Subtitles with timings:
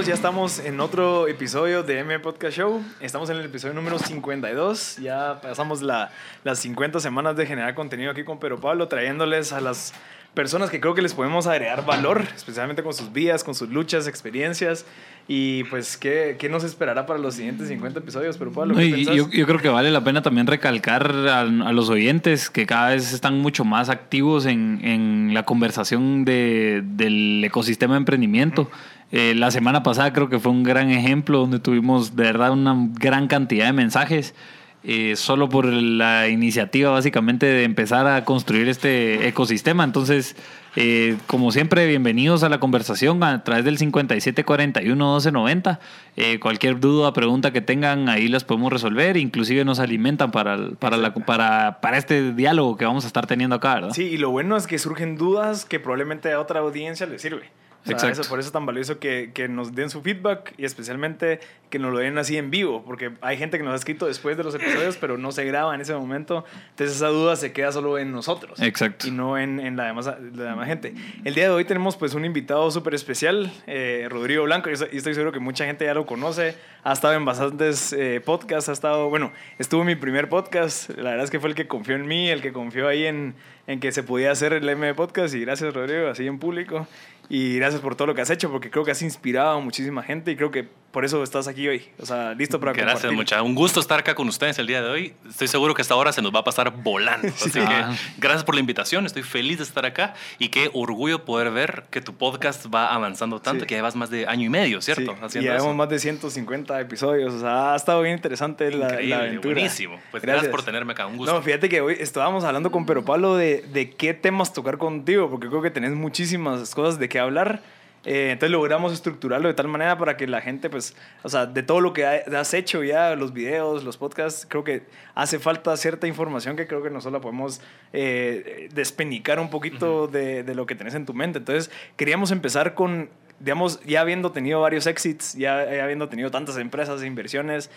[0.00, 2.82] Todos, ya estamos en otro episodio de M Podcast Show.
[3.00, 4.96] Estamos en el episodio número 52.
[4.96, 6.10] Ya pasamos la,
[6.42, 9.92] las 50 semanas de generar contenido aquí con Pedro Pablo, trayéndoles a las
[10.32, 14.06] personas que creo que les podemos agregar valor, especialmente con sus vías, con sus luchas,
[14.06, 14.86] experiencias.
[15.28, 18.38] Y pues, ¿qué, qué nos esperará para los siguientes 50 episodios?
[18.38, 19.14] Pero Pablo, ¿qué pensás?
[19.14, 22.90] yo, yo creo que vale la pena también recalcar a, a los oyentes que cada
[22.90, 28.70] vez están mucho más activos en, en la conversación de, del ecosistema de emprendimiento.
[29.12, 32.76] Eh, la semana pasada creo que fue un gran ejemplo donde tuvimos de verdad una
[32.94, 34.34] gran cantidad de mensajes.
[34.82, 39.84] eh, solo por la iniciativa básicamente de empezar a construir este ecosistema.
[39.84, 40.36] Entonces,
[40.74, 45.80] eh, como siempre, bienvenidos a la conversación a través del 5741-1290.
[46.16, 49.18] Eh, cualquier duda, pregunta que tengan, ahí las podemos resolver.
[49.18, 53.26] Inclusive nos alimentan para, el- para, la, para, para este diálogo que vamos a estar
[53.26, 53.90] teniendo acá, ¿verdad?
[53.92, 57.50] Sí, y lo bueno es que surgen dudas que probablemente a otra audiencia les sirve.
[57.86, 60.64] O sea, eso- por eso es tan valioso que, que nos den su feedback y
[60.66, 64.06] especialmente que nos lo den así en vivo, porque hay gente que nos ha escrito
[64.06, 66.44] después de los episodios, pero no se graba en ese momento.
[66.70, 68.60] Entonces esa duda se queda solo en nosotros.
[68.60, 69.06] Exacto.
[69.06, 70.14] Y no en, en la, demás, la
[70.50, 70.94] demás gente.
[71.24, 75.14] El día de hoy tenemos pues un invitado súper especial, eh, Rodrigo Blanco, y estoy,
[75.14, 76.56] seguro que mucha gente ya lo conoce.
[76.82, 80.90] Ha estado en bastantes eh, podcasts, ha estado, bueno, estuvo en mi primer podcast.
[80.90, 83.34] La verdad es que fue el que confió en mí, el que confió ahí en,
[83.68, 85.34] en que se podía hacer el M Podcast.
[85.34, 86.86] Y gracias, Rodrigo, así en público.
[87.30, 90.02] Y gracias por todo lo que has hecho, porque creo que has inspirado a muchísima
[90.02, 91.84] gente y creo que por eso estás aquí hoy.
[92.00, 93.16] O sea, listo para Gracias, compartir.
[93.16, 93.42] mucha.
[93.44, 95.14] Un gusto estar acá con ustedes el día de hoy.
[95.28, 97.28] Estoy seguro que esta hora se nos va a pasar volando.
[97.32, 97.94] Así que Ah.
[98.18, 99.06] gracias por la invitación.
[99.06, 103.38] Estoy feliz de estar acá y qué orgullo poder ver que tu podcast va avanzando
[103.40, 103.66] tanto Sí.
[103.68, 105.12] que llevas más de año y medio, ¿cierto?
[105.12, 105.74] Sí, y Haciendo llevamos eso.
[105.76, 107.34] más de 150 episodios.
[107.34, 109.54] O sea, ha estado bien interesante la, Increíble, la aventura.
[109.54, 110.00] buenísimo.
[110.10, 110.48] Pues gracias.
[110.50, 111.06] por tenerme acá.
[111.06, 111.32] Un gusto.
[111.32, 115.30] No, fíjate que hoy estábamos hablando con Pero Pablo de, de qué temas tocar contigo,
[115.30, 117.62] porque creo que tenés muchísimas cosas de qué hablar.
[118.06, 121.62] Eh, entonces logramos estructurarlo de tal manera para que la gente, pues, o sea, de
[121.62, 125.76] todo lo que ha- has hecho ya, los videos, los podcasts, creo que hace falta
[125.76, 127.60] cierta información que creo que nosotros la podemos
[127.92, 131.40] eh, despenicar un poquito de, de lo que tenés en tu mente.
[131.40, 136.56] Entonces, queríamos empezar con, digamos, ya habiendo tenido varios exits, ya, ya habiendo tenido tantas
[136.56, 137.70] empresas e inversiones,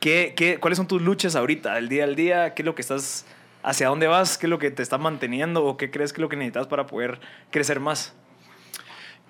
[0.00, 2.54] ¿qué, qué, cuáles son tus luchas ahorita, del día al día?
[2.54, 3.26] ¿Qué es lo que estás,
[3.62, 4.38] hacia dónde vas?
[4.38, 5.66] ¿Qué es lo que te está manteniendo?
[5.66, 7.20] ¿O qué crees que es lo que necesitas para poder
[7.50, 8.14] crecer más?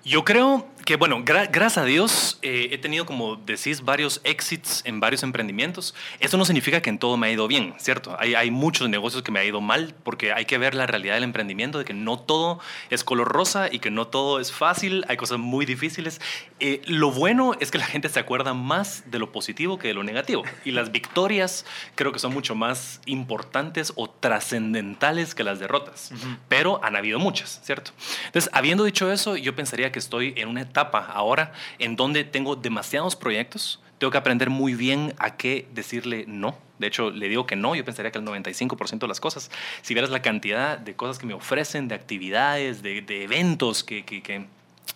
[0.07, 4.81] Yo creo que, bueno, gra- gracias a Dios eh, he tenido, como decís, varios exits
[4.85, 5.93] en varios emprendimientos.
[6.21, 8.15] Eso no significa que en todo me ha ido bien, ¿cierto?
[8.17, 11.15] Hay, hay muchos negocios que me ha ido mal porque hay que ver la realidad
[11.15, 15.03] del emprendimiento, de que no todo es color rosa y que no todo es fácil,
[15.09, 16.21] hay cosas muy difíciles.
[16.61, 19.93] Eh, lo bueno es que la gente se acuerda más de lo positivo que de
[19.93, 20.43] lo negativo.
[20.63, 26.11] Y las victorias creo que son mucho más importantes o trascendentales que las derrotas.
[26.47, 27.91] Pero han habido muchas, ¿cierto?
[28.27, 32.55] Entonces, habiendo dicho eso, yo pensaría que estoy en una etapa ahora en donde tengo
[32.55, 33.81] demasiados proyectos.
[33.97, 36.57] Tengo que aprender muy bien a qué decirle no.
[36.77, 37.75] De hecho, le digo que no.
[37.75, 39.49] Yo pensaría que el 95% de las cosas,
[39.81, 44.03] si vieras la cantidad de cosas que me ofrecen, de actividades, de, eventos que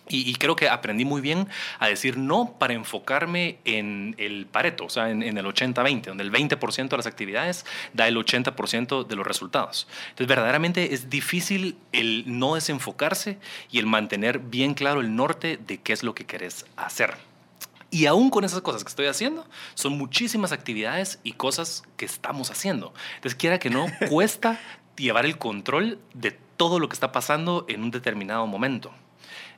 [0.08, 1.48] y, y creo que aprendí muy bien
[1.78, 6.24] a decir no para enfocarme en el pareto, o sea, en, en el 80-20, donde
[6.24, 9.86] el 20% de las actividades da el 80% de los resultados.
[10.10, 13.38] Entonces, verdaderamente es difícil el no desenfocarse
[13.70, 17.14] y el mantener bien claro el norte de qué es lo que querés hacer.
[17.90, 22.50] Y aún con esas cosas que estoy haciendo, son muchísimas actividades y cosas que estamos
[22.50, 22.94] haciendo.
[23.16, 24.58] Entonces, quiera que no, cuesta
[24.96, 28.92] llevar el control de todo lo que está pasando en un determinado momento.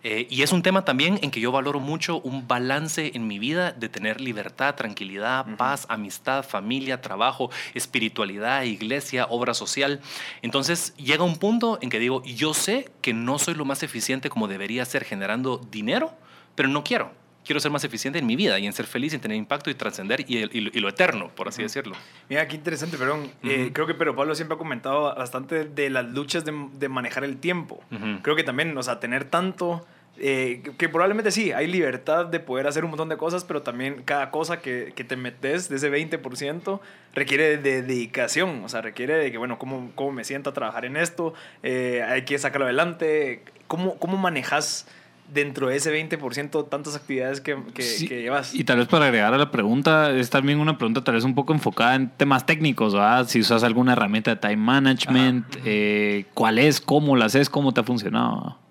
[0.06, 3.38] Eh, y es un tema también en que yo valoro mucho un balance en mi
[3.38, 10.00] vida de tener libertad, tranquilidad, paz, amistad, familia, trabajo, espiritualidad, iglesia, obra social.
[10.42, 14.28] Entonces llega un punto en que digo, yo sé que no soy lo más eficiente
[14.28, 16.12] como debería ser generando dinero,
[16.54, 17.10] pero no quiero.
[17.44, 19.68] Quiero ser más eficiente en mi vida y en ser feliz y en tener impacto
[19.68, 21.94] y trascender y, y lo- y lo eterno, por así decirlo.
[22.30, 23.30] Mira, qué interesante, perdón.
[23.42, 23.72] Eh, Ujú.
[23.74, 27.36] creo que Pero Pablo siempre ha comentado bastante de las luchas de, de manejar el
[27.36, 27.82] tiempo.
[28.22, 29.86] Creo que también, o sea, tener tanto
[30.18, 34.02] eh, que probablemente sí, hay libertad de poder hacer un montón de cosas, pero también
[34.04, 36.80] cada cosa que, que te metes de ese 20%
[37.14, 40.84] requiere de dedicación, o sea, requiere de que, bueno, ¿cómo, cómo me siento a trabajar
[40.84, 41.34] en esto?
[41.62, 43.42] Eh, hay que sacarlo adelante.
[43.66, 44.86] ¿Cómo, cómo manejas
[45.32, 48.54] dentro de ese 20% tantas actividades que, que, Sí, que llevas?
[48.54, 51.34] Y tal vez para agregar a la pregunta, es también una pregunta tal vez un
[51.34, 53.26] poco enfocada en temas técnicos, ¿verdad?
[53.26, 57.80] Si usas alguna herramienta de time management, eh, cuál es, cómo la haces, cómo te
[57.80, 58.63] ha funcionado.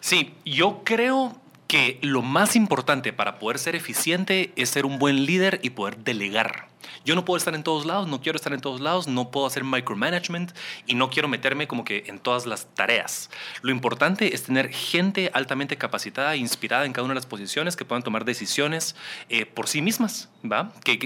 [0.00, 1.36] Sí, yo creo
[1.68, 5.98] que lo más importante para poder ser eficiente es ser un buen líder y poder
[5.98, 6.68] delegar.
[7.04, 9.46] Yo no puedo estar en todos lados, no quiero estar en todos lados, no puedo
[9.46, 10.52] hacer micromanagement
[10.86, 13.30] y no quiero meterme como que en todas las tareas.
[13.62, 17.76] Lo importante es tener gente altamente capacitada e inspirada en cada una de las posiciones
[17.76, 18.96] que puedan tomar decisiones
[19.28, 20.72] eh, por sí mismas, ¿va?
[20.84, 20.98] Que,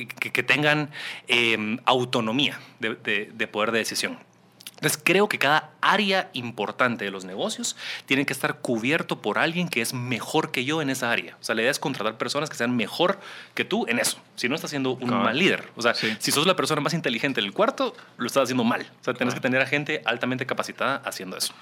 [0.42, 0.90] tengan
[1.28, 4.18] eh, autonomía de poder de decisión.
[4.82, 7.76] Entonces creo que cada área importante de los negocios
[8.06, 11.36] tiene que estar cubierto por alguien que es mejor que yo en esa área.
[11.40, 13.20] O sea, la idea es contratar personas que sean mejor
[13.54, 14.18] que tú en eso.
[14.34, 15.68] Si no, estás siendo un mal líder.
[15.76, 16.16] O sea, Sí.
[16.18, 18.82] si sos la persona más inteligente del cuarto, lo estás haciendo mal.
[19.00, 21.54] O sea, tienes que tener a gente altamente capacitada haciendo eso.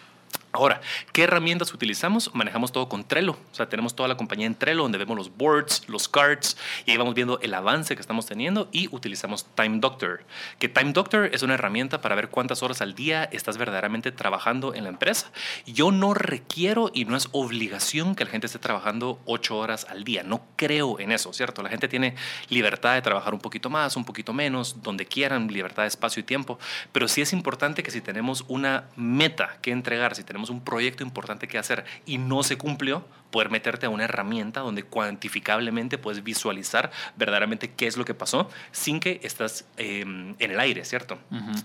[0.53, 0.81] Ahora,
[1.13, 2.35] ¿qué herramientas utilizamos?
[2.35, 3.37] Manejamos todo con Trello.
[3.53, 6.57] O sea, tenemos toda la compañía en Trello donde vemos los boards, los cards
[6.87, 10.25] y ahí vamos viendo el avance que estamos teniendo y utilizamos Time Doctor.
[10.59, 14.75] Que Time Doctor es una herramienta para ver cuántas horas al día estás verdaderamente trabajando
[14.75, 15.31] en la empresa.
[15.67, 20.03] Yo no requiero y no es obligación que la gente esté trabajando ocho horas al
[20.03, 20.25] día.
[20.25, 21.63] No creo en eso, ¿cierto?
[21.63, 22.17] La gente tiene
[22.49, 26.25] libertad de trabajar un poquito más, un poquito menos, donde quieran, libertad de espacio y
[26.25, 26.59] tiempo.
[26.91, 31.03] Pero sí es importante que si tenemos una meta que entregar, si tenemos un proyecto
[31.03, 36.25] importante que hacer y no se cumplió, poder meterte a una herramienta donde cuantificablemente puedes
[36.25, 41.19] visualizar verdaderamente qué es lo que pasó sin que estás eh, en el aire, ¿cierto?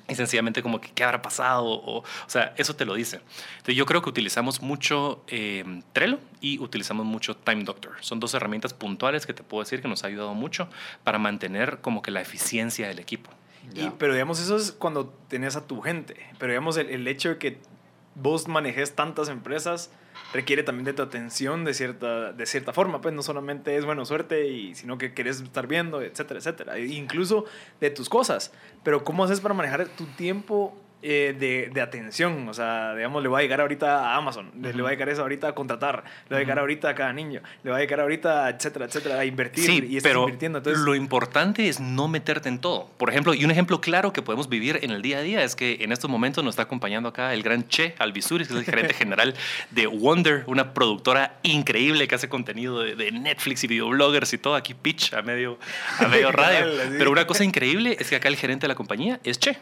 [0.08, 3.22] Y sencillamente como que qué habrá pasado, o, o sea, eso te lo dice.
[3.54, 5.64] Entonces yo creo que utilizamos mucho eh,
[5.94, 7.94] Trello y utilizamos mucho Time Doctor.
[8.02, 10.68] Son dos herramientas puntuales que te puedo decir que nos ha ayudado mucho
[11.04, 13.32] para mantener como que la eficiencia del equipo.
[13.74, 16.16] Y- pero digamos, eso es cuando tenés a tu gente.
[16.38, 17.58] Pero digamos, el, el hecho de que
[18.16, 19.92] vos manejes tantas empresas
[20.34, 23.02] requiere también de tu atención de cierta, de cierta forma.
[23.02, 26.78] Pues no solamente es, bueno, suerte, y, sino que querés estar viendo, etcétera, etcétera.
[26.78, 27.46] E incluso
[27.80, 28.52] de tus cosas.
[28.84, 30.76] Pero ¿cómo haces para manejar tu tiempo
[31.08, 32.50] eh, de, de atención?
[32.50, 35.10] O sea, digamos, le va a llegar ahorita a Amazon, le, le va a llegar
[35.10, 37.80] eso ahorita a contratar, le va a llegar ahorita a cada niño, le va a
[37.80, 39.64] llegar ahorita, etcétera, etcétera, a invertir.
[39.64, 40.58] Sí, y estás pero invirtiendo.
[40.58, 42.90] Entonces, lo importante es no meterte en todo.
[42.98, 45.56] Por ejemplo, y un ejemplo claro que podemos vivir en el día a día es
[45.56, 48.66] que en estos momentos nos está acompañando acá el gran Che Alvisuris, que es el
[48.66, 49.36] gerente general
[49.70, 54.56] de Wonder, una productora increíble que hace contenido de, de Netflix y videobloggers y todo
[54.56, 55.60] aquí pitch a medio,
[56.00, 56.66] a medio radio.
[56.98, 59.58] Pero una cosa increíble es que acá el gerente de la compañía es Che.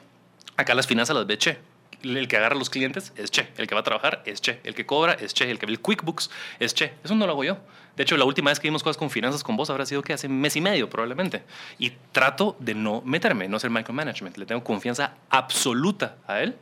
[0.56, 1.58] Acá las finanzas las ve Che.
[2.04, 3.48] El que agarra a los clientes es Che.
[3.58, 4.60] El que va a trabajar es Che.
[4.64, 5.50] El que cobra es Che.
[5.50, 6.30] El que ve el QuickBooks
[6.60, 6.94] es Che.
[7.04, 7.58] Eso no lo hago yo.
[7.96, 10.14] De hecho, la última vez que vimos cosas con finanzas con vos habrá sido que
[10.14, 11.44] hace mes y medio probablemente.
[11.80, 14.38] Y trato de no meterme, no hacer micromanagement.
[14.38, 16.56] Le tengo confianza absoluta a él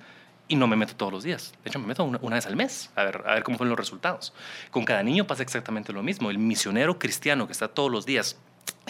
[0.47, 1.53] y no me meto todos los días.
[1.63, 3.69] De hecho, me meto una, una vez al mes a ver, a ver cómo fueron
[3.69, 4.33] los resultados.
[4.69, 6.29] Con cada niño pasa exactamente lo mismo.
[6.29, 8.37] El misionero cristiano que está todos los días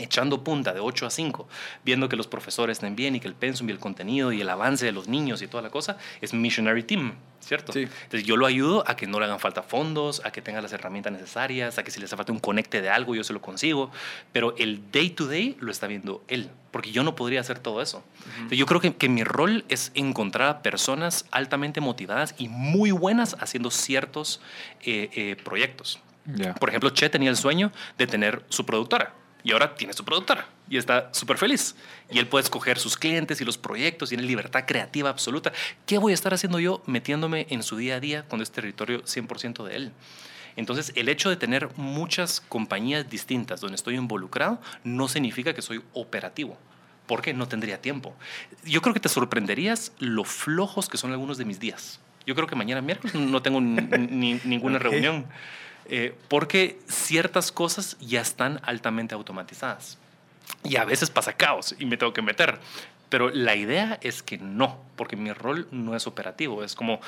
[0.01, 1.47] echando punta de 8 a 5,
[1.83, 4.49] viendo que los profesores estén bien y que el pensum y el contenido y el
[4.49, 7.73] avance de los niños y toda la cosa, es Missionary Team, ¿cierto?
[7.73, 7.81] Sí.
[7.81, 10.73] Entonces yo lo ayudo a que no le hagan falta fondos, a que tenga las
[10.73, 13.41] herramientas necesarias, a que si le hace falta un conecte de algo, yo se lo
[13.41, 13.91] consigo,
[14.31, 17.81] pero el day to day lo está viendo él, porque yo no podría hacer todo
[17.81, 18.03] eso.
[18.35, 22.91] Entonces, yo creo que, que mi rol es encontrar a personas altamente motivadas y muy
[22.91, 24.41] buenas haciendo ciertos
[24.83, 25.99] eh, eh, proyectos.
[26.59, 30.45] Por ejemplo, Che tenía el sueño de tener su productora y ahora tiene su productora
[30.69, 31.75] y está súper feliz.
[32.09, 35.51] Y él puede escoger sus clientes y los proyectos, tiene libertad creativa absoluta.
[35.85, 39.03] ¿Qué voy a estar haciendo yo metiéndome en su día a día cuando es territorio
[39.03, 39.91] 100% de él?
[40.57, 45.81] Entonces, el hecho de tener muchas compañías distintas donde estoy involucrado no significa que soy
[45.93, 46.57] operativo.
[47.07, 48.15] Porque no tendría tiempo.
[48.63, 51.99] Yo creo que te sorprenderías lo flojos que son algunos de mis días.
[52.25, 55.25] Yo creo que mañana miércoles no tengo ni- ni- ninguna reunión.
[55.93, 59.97] Eh, porque ciertas cosas ya están altamente automatizadas.
[60.63, 62.59] Y a veces pasa caos y me tengo que meter.
[63.09, 67.01] Pero la idea es que no, porque mi rol no es operativo, es como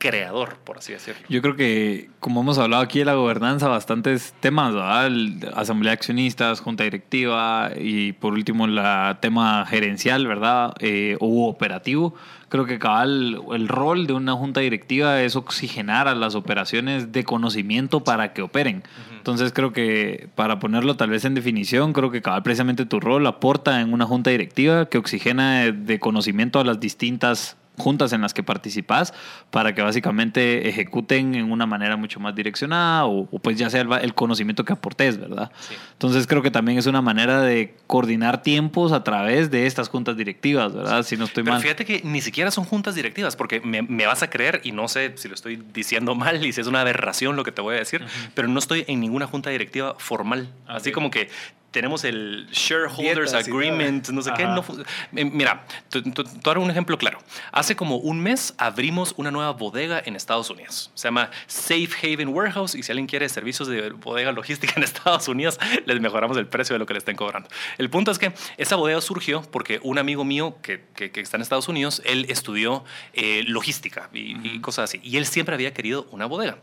[0.00, 1.20] creador, por así decirlo.
[1.28, 5.06] Yo creo que, como hemos hablado aquí de la gobernanza, bastantes temas, ¿verdad?
[5.06, 8.80] El- Asamblea de accionistas, junta directiva y por último el
[9.20, 10.72] tema gerencial, ¿verdad?
[10.80, 12.14] Eh, o operativo.
[12.48, 17.22] Creo que cabal, el rol de una junta directiva es oxigenar a las operaciones de
[17.22, 18.82] conocimiento para que operen.
[19.18, 23.26] Entonces creo que, para ponerlo tal vez en definición, creo que cabal precisamente tu rol
[23.26, 28.20] aporta en una junta directiva que oxigena de, de conocimiento a las distintas juntas en
[28.20, 29.12] las que participas
[29.50, 34.14] para que básicamente ejecuten en una manera mucho más direccionada o, pues ya sea el,
[34.14, 35.50] conocimiento que aportes, ¿verdad?
[35.92, 40.16] Entonces creo que también es una manera de coordinar tiempos a través de estas juntas
[40.16, 41.02] directivas, ¿verdad?
[41.02, 41.62] Si no estoy Pero mal.
[41.62, 44.88] fíjate que ni siquiera son juntas directivas porque me, me, vas a creer y no
[44.88, 47.76] sé si lo estoy diciendo mal y si es una aberración lo que te voy
[47.76, 50.48] a decir, pero no estoy en ninguna junta directiva formal.
[50.66, 51.28] Así como que
[51.70, 54.44] tenemos el shareholders agreement, no sé qué.
[54.44, 54.64] No,
[55.12, 57.18] mira, te, te, un ejemplo claro.
[57.52, 60.90] Hace como un mes abrimos una nueva bodega en Estados Unidos.
[60.94, 65.28] Se llama Safe Haven Warehouse y si alguien quiere servicios de bodega logística en Estados
[65.28, 67.48] Unidos, les mejoramos el precio de lo que le estén cobrando.
[67.78, 71.42] El punto es que esa bodega surgió porque un amigo mío que, que, está en
[71.42, 75.00] Estados Unidos, él estudió eh, logística y, y cosas así.
[75.02, 76.58] Y él siempre había querido una bodega.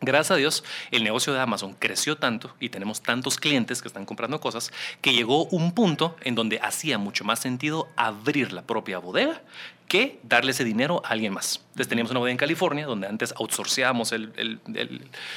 [0.00, 4.04] Gracias a Dios, el negocio de Amazon creció tanto y tenemos tantos clientes que están
[4.04, 8.98] comprando cosas que llegó un punto en donde hacía mucho más sentido abrir la propia
[8.98, 9.42] bodega
[9.86, 11.60] que darle ese dinero a alguien más.
[11.70, 14.58] Entonces teníamos una bodega en California donde antes outsourceábamos el,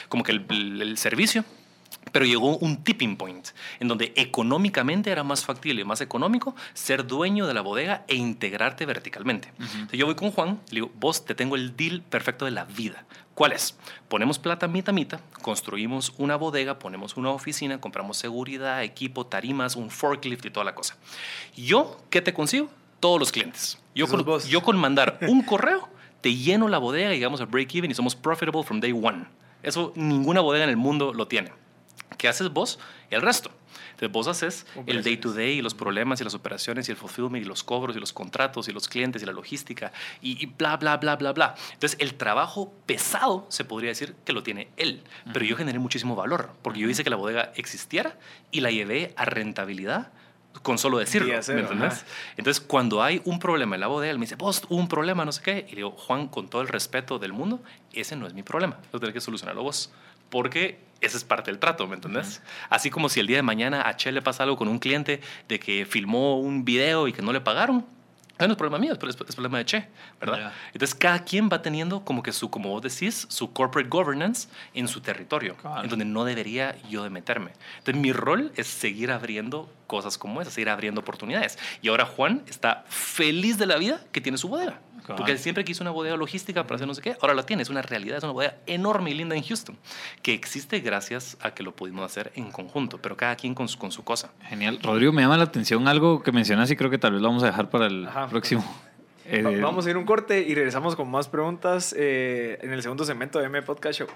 [0.09, 1.45] como que el servicio
[2.15, 3.49] pero llegó un tipping point
[3.81, 8.15] en donde económicamente era más factible y más económico ser dueño de la bodega e
[8.15, 9.51] integrarte verticalmente.
[9.91, 13.03] yo voy con Juan, le digo, vos te tengo el deal perfecto de la vida.
[13.33, 13.77] ¿Cuál es?
[14.07, 19.89] Ponemos plata mitad mitad, construimos una bodega, ponemos una oficina, compramos seguridad, equipo, tarimas, un
[19.89, 20.95] forklift y toda la cosa.
[21.57, 22.69] Yo, ¿qué te consigo?
[23.01, 23.77] Todos los clientes.
[23.93, 25.89] Yo, con, yo con mandar un correo,
[26.21, 29.25] te lleno la bodega, llegamos a break even y somos profitable from day one.
[29.63, 31.51] Eso ninguna bodega en el mundo lo tiene.
[32.17, 32.79] ¿Qué haces vos?
[33.09, 33.51] El resto.
[33.91, 36.97] Entonces vos haces el day to day y los problemas y las operaciones y el
[36.97, 40.75] fulfillment y los cobros y los contratos y los clientes y la logística y, bla,
[40.75, 41.55] bla, bla, bla, bla.
[41.73, 46.15] Entonces el trabajo pesado se podría decir que lo tiene él, pero yo generé muchísimo
[46.15, 48.17] valor porque yo hice que la bodega existiera
[48.51, 50.11] y la llevé a rentabilidad
[50.61, 51.27] con solo decirlo.
[51.27, 52.05] ¿me entendés?
[52.37, 55.33] Entonces, cuando hay un problema en la bodega, él me dice, vos, un problema, no
[55.33, 55.67] sé qué.
[55.69, 58.79] Y digo, Juan, con todo el respeto del mundo, ese no es mi problema.
[58.93, 59.91] Lo tenés que solucionarlo vos
[60.29, 62.41] porque ese es parte del trato, ¿me entendés?
[62.69, 65.21] Así como si el día de mañana a Che le pasa algo con un cliente
[65.47, 67.85] de que filmó un video y que no le pagaron,
[68.37, 69.87] no es problema mío, es, problema de Che,
[70.19, 70.51] ¿verdad?
[70.73, 74.87] Entonces, cada quien va teniendo como que su, como vos decís, su corporate governance en
[74.87, 77.51] su territorio, en donde no debería yo de meterme.
[77.77, 81.57] Entonces, mi rol es seguir abriendo cosas como esas, seguir abriendo oportunidades.
[81.81, 84.79] Y ahora Juan está feliz de la vida que tiene su bodega.
[85.07, 87.17] Porque él siempre quiso una bodega logística para hacer no sé qué.
[87.21, 87.63] Ahora la tiene.
[87.63, 88.17] Es una realidad.
[88.17, 89.77] Es una bodega enorme y linda en Houston.
[90.21, 92.99] Que existe gracias a que lo pudimos hacer en conjunto.
[92.99, 94.31] Pero cada quien con su, con su cosa.
[94.43, 94.79] Genial.
[94.81, 97.43] Rodrigo, me llama la atención algo que mencionas y creo que tal vez lo vamos
[97.43, 98.63] a dejar para el próximo.
[99.27, 103.05] Eh, vamos a ir un corte y regresamos con más preguntas eh, en el segundo
[103.05, 104.07] segmento de M Podcast Show.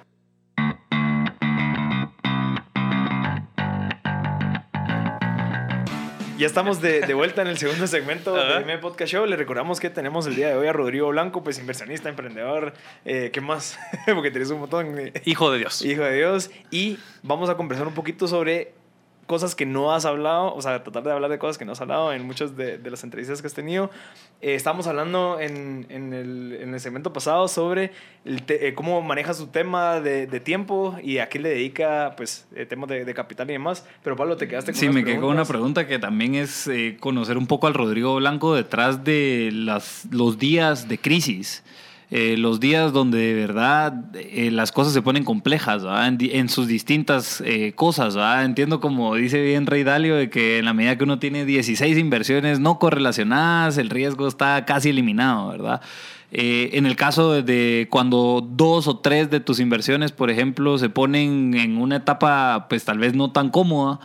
[6.39, 9.25] Ya estamos de, de, vuelta en el segundo segmento de M Podcast Show.
[9.25, 12.71] Le recordamos que tenemos el día de hoy a Rodrigo Blanco, pues inversionista, emprendedor.
[13.03, 13.77] Eh, ¿Qué más?
[14.05, 15.11] Porque tienes un montón.
[15.25, 15.81] Hijo de Dios.
[15.81, 16.49] Hijo de Dios.
[16.71, 18.71] Y vamos a conversar un poquito sobre
[19.29, 21.81] cosas que no has hablado, o sea, tratar de hablar de cosas que no has
[21.81, 23.91] hablado en muchas de, de las entrevistas que has tenido.
[24.41, 27.91] Eh, estábamos hablando en, en, el, en, el, segmento pasado sobre
[28.25, 32.47] el eh, cómo maneja su tema de, de, tiempo y a qué le dedica, pues,
[32.55, 33.85] eh, temas de, de, capital y demás.
[34.03, 36.97] Pero Pablo, te quedaste con Sí, me quedé con una pregunta que también es eh,
[36.99, 41.63] conocer un poco al Rodrigo Blanco detrás de las, los días de crisis.
[42.11, 47.43] Eh, los días donde de verdad eh, las cosas se ponen complejas en, sus distintas
[47.45, 48.15] eh, cosas.
[48.43, 51.97] Entiendo como dice bien Rey Dalio, de que en la medida que uno tiene 16
[51.99, 55.81] inversiones no correlacionadas, el riesgo está casi eliminado, ¿verdad?
[56.31, 61.55] en el caso de cuando dos o tres de tus inversiones, por ejemplo, se ponen
[61.55, 63.99] en una etapa pues tal vez no tan cómoda,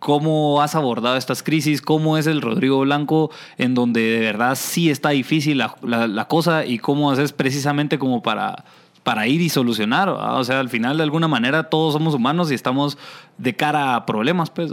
[0.00, 4.90] cómo has abordado estas crisis, cómo es el Rodrigo Blanco, en donde de verdad sí
[4.90, 8.64] está difícil la, la, cosa y cómo haces precisamente como para,
[9.04, 10.08] para ir y solucionar.
[10.08, 12.98] O sea, al final de alguna manera todos somos humanos y estamos
[13.38, 14.72] de cara a problemas, pues.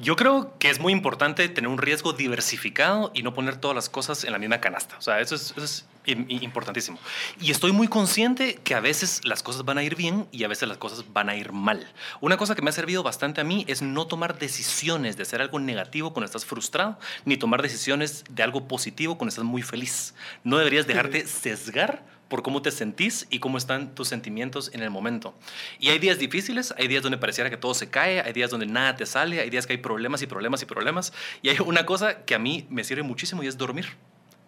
[0.00, 3.88] Yo creo que es muy importante tener un riesgo diversificado y no poner todas las
[3.88, 4.96] cosas en la misma canasta.
[4.98, 6.98] O sea, eso es, eso es importantísimo.
[7.40, 10.48] Y estoy muy consciente que a veces las cosas van a ir bien y a
[10.48, 11.90] veces las cosas van a ir mal.
[12.20, 15.40] Una cosa que me ha servido bastante a mí es no tomar decisiones de hacer
[15.40, 20.14] algo negativo cuando estás frustrado, ni tomar decisiones de algo positivo cuando estás muy feliz.
[20.44, 24.90] No deberías dejarte sesgar por cómo te sentís y cómo están tus sentimientos en el
[24.90, 25.34] momento.
[25.78, 28.66] Y hay días difíciles, hay días donde pareciera que todo se cae, hay días donde
[28.66, 31.12] nada te sale, hay días que hay problemas y problemas y problemas.
[31.42, 33.86] Y hay una cosa que a mí me sirve muchísimo y es dormir.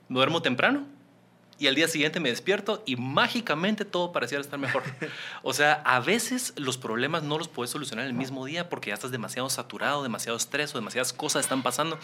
[0.09, 0.87] Duermo temprano
[1.59, 4.83] y al día siguiente me despierto y mágicamente todo pareciera estar mejor.
[5.43, 8.95] O sea, a veces los problemas no los puedes solucionar el mismo día porque ya
[8.95, 11.99] estás demasiado saturado, demasiado estrés o demasiadas cosas están pasando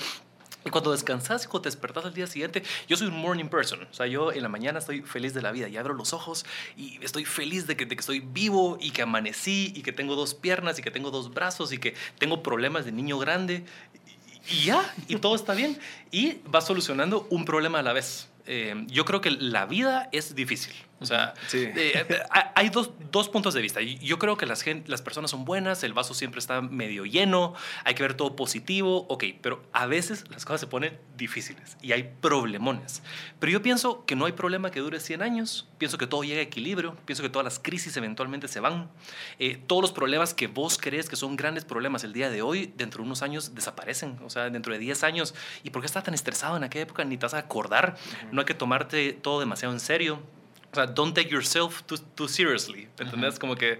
[0.64, 3.86] Y cuando descansas y cuando te despertas al día siguiente, yo soy un morning person.
[3.90, 6.46] O sea, yo en la mañana estoy feliz de la vida y abro los ojos
[6.76, 10.78] y estoy feliz de que, estoy vivo y que amanecí y que tengo dos piernas
[10.78, 13.64] y que tengo dos brazos y que tengo problemas de niño grande.
[14.48, 15.78] Y, y ya, y todo está bien.
[16.10, 18.28] Y vas solucionando un problema a la vez.
[18.46, 20.74] Eh, yo creo que la vida es difícil.
[21.00, 21.64] O sea, Sí.
[21.74, 22.06] eh,
[22.54, 23.80] hay dos, dos puntos de vista.
[23.82, 27.94] Yo creo que las, las personas son buenas, el vaso siempre está medio lleno, hay
[27.94, 32.14] que ver todo positivo, ok, pero a veces las cosas se ponen difíciles y hay
[32.20, 33.02] problemones.
[33.38, 36.40] Pero yo pienso que no hay problema que dure 100 años, pienso que todo llega
[36.40, 38.88] a equilibrio, pienso que todas las crisis eventualmente se van,
[39.38, 42.72] Eh, todos los problemas que vos crees que son grandes problemas el día de hoy,
[42.76, 45.34] dentro de unos años desaparecen, o sea, dentro de 10 años.
[45.64, 47.04] ¿Y por qué estás tan estresado en aquella época?
[47.04, 47.96] Ni te vas a acordar,
[48.32, 50.22] no hay que tomarte todo demasiado en serio.
[50.74, 52.88] O sea, don't take yourself too, too seriously.
[52.98, 53.38] ¿Entendés?
[53.38, 53.78] Como que.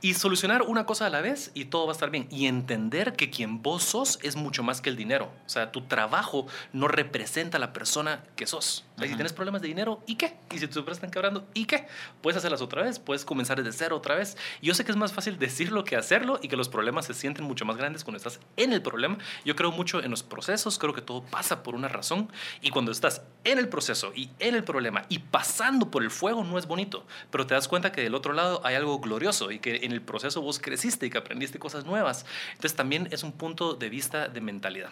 [0.00, 2.28] Y solucionar una cosa a la vez y todo va a estar bien.
[2.30, 5.32] Y entender que quien vos sos es mucho más que el dinero.
[5.44, 8.84] O sea, tu trabajo no representa a la persona que sos.
[8.98, 10.36] Sea, Si tienes problemas de dinero, ¿y qué?
[10.52, 11.86] Y si tus empresas están quebrando, ¿y qué?
[12.20, 14.36] Puedes hacerlas otra vez, puedes comenzar desde cero otra vez.
[14.60, 17.44] Yo sé que es más fácil decirlo que hacerlo y que los problemas se sienten
[17.44, 19.18] mucho más grandes cuando estás en el problema.
[19.44, 22.30] Yo creo mucho en los procesos, creo que todo pasa por una razón.
[22.60, 26.44] Y cuando estás en el proceso y en el problema y pasando por el fuego,
[26.44, 27.06] no es bonito.
[27.30, 30.02] Pero te das cuenta que del otro lado hay algo glorioso y que en el
[30.02, 32.26] proceso vos creciste y que aprendiste cosas nuevas.
[32.50, 34.90] Entonces también es un punto de vista de mentalidad.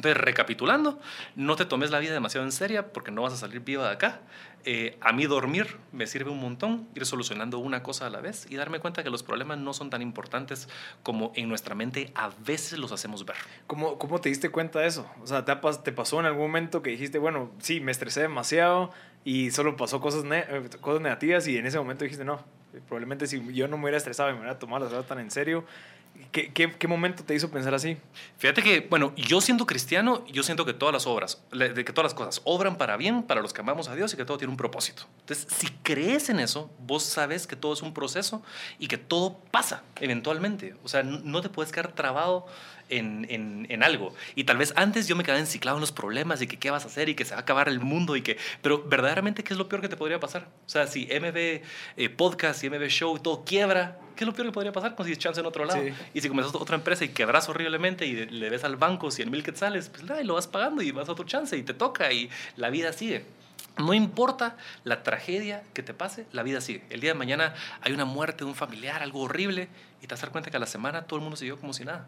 [0.00, 0.98] Entonces, recapitulando,
[1.36, 3.92] no te tomes la vida demasiado en serio porque no vas a salir viva de
[3.92, 4.20] acá.
[4.64, 8.46] Eh, a mí dormir me sirve un montón, ir solucionando una cosa a la vez
[8.48, 10.70] y darme cuenta que los problemas no son tan importantes
[11.02, 13.36] como en nuestra mente a veces los hacemos ver.
[13.66, 15.06] ¿Cómo, ¿Cómo te diste cuenta de eso?
[15.22, 15.54] O sea, ¿te,
[15.84, 18.90] ¿te pasó en algún momento que dijiste, bueno, sí, me estresé demasiado
[19.22, 22.42] y solo pasó cosas, ne- eh, cosas negativas y en ese momento dijiste, no,
[22.88, 25.30] probablemente si yo no me hubiera estresado y me hubiera tomado las cosas tan en
[25.30, 25.64] serio,
[26.32, 27.96] ¿qué, qué, qué momento te hizo pensar así?
[28.38, 32.14] Fíjate que, bueno, yo siendo cristiano, yo siento que todas las obras, que todas las
[32.14, 34.56] cosas obran para bien, para los que amamos a Dios y que todo tiene un
[34.56, 35.04] propósito.
[35.20, 38.42] Entonces, si crees en eso, vos sabes que todo es un proceso
[38.78, 40.74] y que todo pasa eventualmente.
[40.84, 42.46] O sea, no te puedes quedar trabado
[42.88, 44.14] en, en- en algo.
[44.34, 46.84] Y tal vez antes yo me quedaba enciclado en los problemas y que qué vas
[46.84, 48.36] a hacer y que se va a acabar el mundo y que...
[48.62, 50.48] Pero verdaderamente, ¿qué es lo peor que te podría pasar?
[50.66, 54.48] O sea, si MB eh, Podcast y MB Show todo quiebra, ¿qué es lo peor
[54.48, 54.94] que podría pasar?
[54.94, 55.80] Consigues chance en otro lado.
[55.82, 55.94] Sí.
[56.12, 59.42] Y si comenzas otra empresa y quebras horriblemente y le ves al banco 100 mil
[59.42, 62.12] quetzales, pues nada, y lo vas pagando y vas a otro chance y te toca
[62.12, 63.24] y la vida sigue.
[63.78, 66.84] No importa la tragedia que te pase, la vida sigue.
[66.90, 69.70] El día de mañana hay una muerte de un familiar, algo horrible,
[70.02, 71.72] y te vas a dar cuenta que a la semana todo el mundo siguió como
[71.72, 72.06] si nada.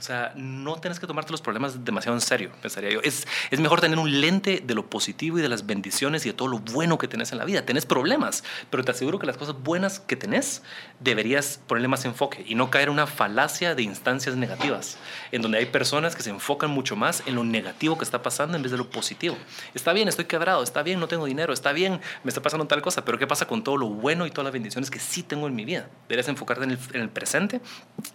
[0.00, 3.00] O sea, no tienes que tomarte los problemas demasiado en serio, pensaría yo.
[3.02, 6.32] Es, es mejor tener un lente de lo positivo y de las bendiciones y de
[6.32, 7.66] todo lo bueno que tenés en la vida.
[7.66, 10.62] Tenés problemas, pero te aseguro que las cosas buenas que tenés
[11.00, 14.96] deberías ponerle más enfoque y no caer en una falacia de instancias negativas,
[15.32, 18.56] en donde hay personas que se enfocan mucho más en lo negativo que está pasando
[18.56, 19.36] en vez de lo positivo.
[19.74, 22.80] Está bien, estoy quebrado, está bien, no tengo dinero, está bien, me está pasando tal
[22.80, 25.46] cosa, pero ¿qué pasa con todo lo bueno y todas las bendiciones que sí tengo
[25.46, 25.90] en mi vida?
[26.08, 27.60] Deberías enfocarte en el presente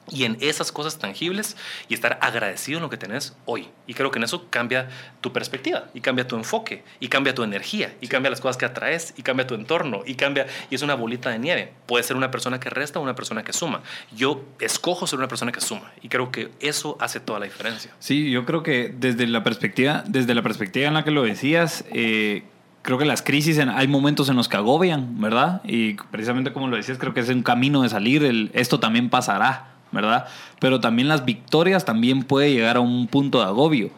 [0.10, 1.56] y en esas cosas tangibles
[1.88, 3.68] y estar agradecido en lo que tenés hoy.
[3.88, 4.90] Y creo que en eso cambia
[5.22, 8.66] tu perspectiva y cambia tu enfoque y cambia tu energía y cambia las cosas que
[8.66, 11.72] atraes y cambia tu entorno y cambia y es una bolita de nieve.
[11.86, 13.82] Puede ser una persona que resta o una persona que suma.
[14.16, 17.92] Yo escojo ser una persona que suma y creo que eso hace toda la diferencia.
[18.00, 21.86] Sí, yo creo que desde la perspectiva, desde la perspectiva en la que lo decías,
[21.92, 22.44] eh,
[22.82, 25.62] creo que las crisis, en- hay momentos en los que agobian, ¿verdad?
[25.64, 29.10] Y precisamente como lo decías, creo que es un camino de salir, el, esto también
[29.10, 30.26] pasará, ¿verdad?
[30.60, 33.90] Pero también las victorias también puede llegar a un punto de agobio.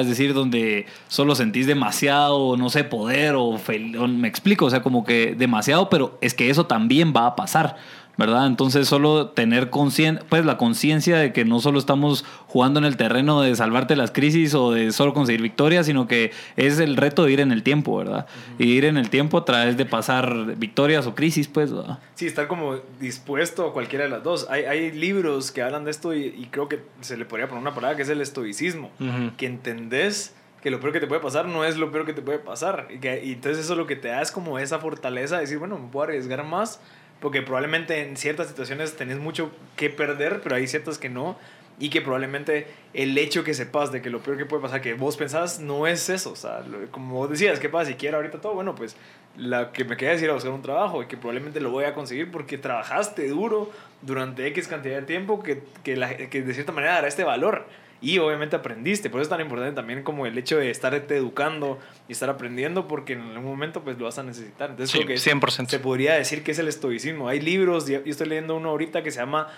[0.00, 4.70] Es decir, donde solo sentís demasiado, no sé, poder o, fel- o me explico, o
[4.70, 7.76] sea, como que demasiado, pero es que eso también va a pasar.
[8.16, 8.46] ¿Verdad?
[8.46, 12.96] Entonces solo tener conciencia, pues la conciencia de que no solo estamos jugando en el
[12.96, 17.24] terreno de salvarte las crisis o de solo conseguir victorias, sino que es el reto
[17.24, 18.26] de ir en el tiempo, ¿verdad?
[18.58, 21.98] Y ir en el tiempo a través de pasar victorias o crisis, pues, ¿verdad?
[22.14, 24.46] Sí, estar como dispuesto a cualquiera de las dos.
[24.48, 27.62] Hay, hay libros que hablan de esto y, y creo que se le podría poner
[27.62, 28.90] una palabra que es el estoicismo.
[28.98, 29.36] Ujú.
[29.36, 32.22] Que entendés que lo peor que te puede pasar no es lo peor que te
[32.22, 32.88] puede pasar.
[32.90, 35.58] Y, que, y entonces eso lo que te da es como esa fortaleza de decir,
[35.58, 36.80] bueno, me puedo arriesgar más
[37.20, 41.38] porque probablemente en ciertas situaciones tenés mucho que perder, pero hay ciertas que no.
[41.78, 44.94] Y que probablemente el hecho que sepas de que lo peor que puede pasar, que
[44.94, 46.32] vos pensás, no es eso.
[46.32, 48.54] O sea, como vos decías, ¿qué pasa si quiero ahorita todo?
[48.54, 48.96] Bueno, pues
[49.36, 51.84] la que me queda es ir a buscar un trabajo y que probablemente lo voy
[51.84, 56.54] a conseguir porque trabajaste duro durante X cantidad de tiempo que, que, la- que de
[56.54, 57.66] cierta manera dará este valor.
[58.00, 61.78] Y obviamente aprendiste, por eso es tan importante también como el hecho de estarte educando
[62.08, 64.70] y estar aprendiendo porque en algún momento pues lo vas a necesitar.
[64.70, 65.68] Entonces Sí, creo que 100%.
[65.68, 67.28] se podría decir que es el estoicismo.
[67.28, 69.48] Hay libros, yo estoy leyendo uno ahorita que se llama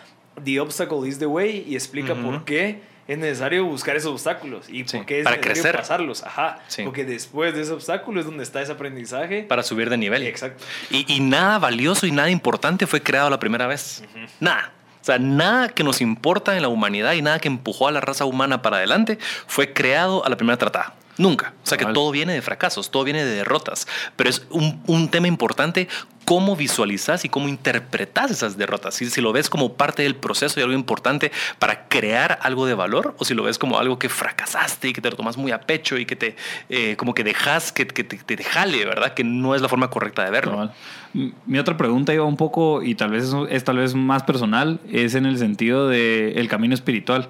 [0.44, 2.22] The Obstacle is the Way y explica Ujú.
[2.22, 4.68] por qué es necesario buscar esos obstáculos.
[4.68, 5.76] ¿Y Sí, por qué es para necesario crecer.
[5.76, 6.22] pasarlos?
[6.22, 6.60] Ajá.
[6.68, 6.82] Sí.
[6.84, 9.42] Porque después de ese obstáculo es donde está ese aprendizaje.
[9.44, 10.22] Para subir de nivel.
[10.26, 10.62] Exacto.
[10.90, 14.04] Y, y nada valioso y nada importante fue creado la primera vez.
[14.40, 14.72] Nada.
[15.08, 18.02] O sea, nada que nos importa en la humanidad y nada que empujó a la
[18.02, 20.92] raza humana para adelante fue creado a la primera tratada.
[21.16, 21.54] Nunca.
[21.64, 23.88] O sea que todo viene de fracasos, todo viene de derrotas.
[24.16, 25.88] Pero es un, un tema importante
[26.28, 28.94] cómo visualizas y cómo interpretas esas derrotas.
[28.94, 32.74] Si, si lo ves como parte del proceso y algo importante para crear algo de
[32.74, 35.52] valor o si lo ves como algo que fracasaste y que te lo tomas muy
[35.52, 36.36] a pecho y que te
[36.68, 39.14] eh, como que dejas que, que te, te jale, ¿verdad?
[39.14, 40.70] Que no es la forma correcta de verlo.
[41.14, 44.78] Mi otra pregunta iba un poco, y tal vez es, es tal vez más personal,
[44.92, 47.28] es en el sentido del el camino espiritual.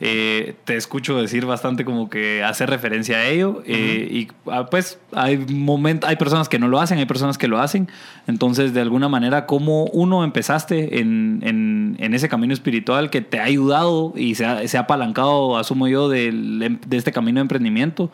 [0.00, 3.62] Eh, te escucho decir bastante como que hacer referencia a ello.
[3.66, 7.48] eh, y ah, pues hay moment, hay personas que no lo hacen, hay personas que
[7.48, 7.88] lo hacen.
[8.26, 13.40] Entonces, de alguna manera, ¿cómo uno empezaste en, en- en ese camino espiritual que te
[13.40, 17.36] ha ayudado y se ha, se ha apalancado, asumo yo, del em- de este camino
[17.38, 18.10] de emprendimiento?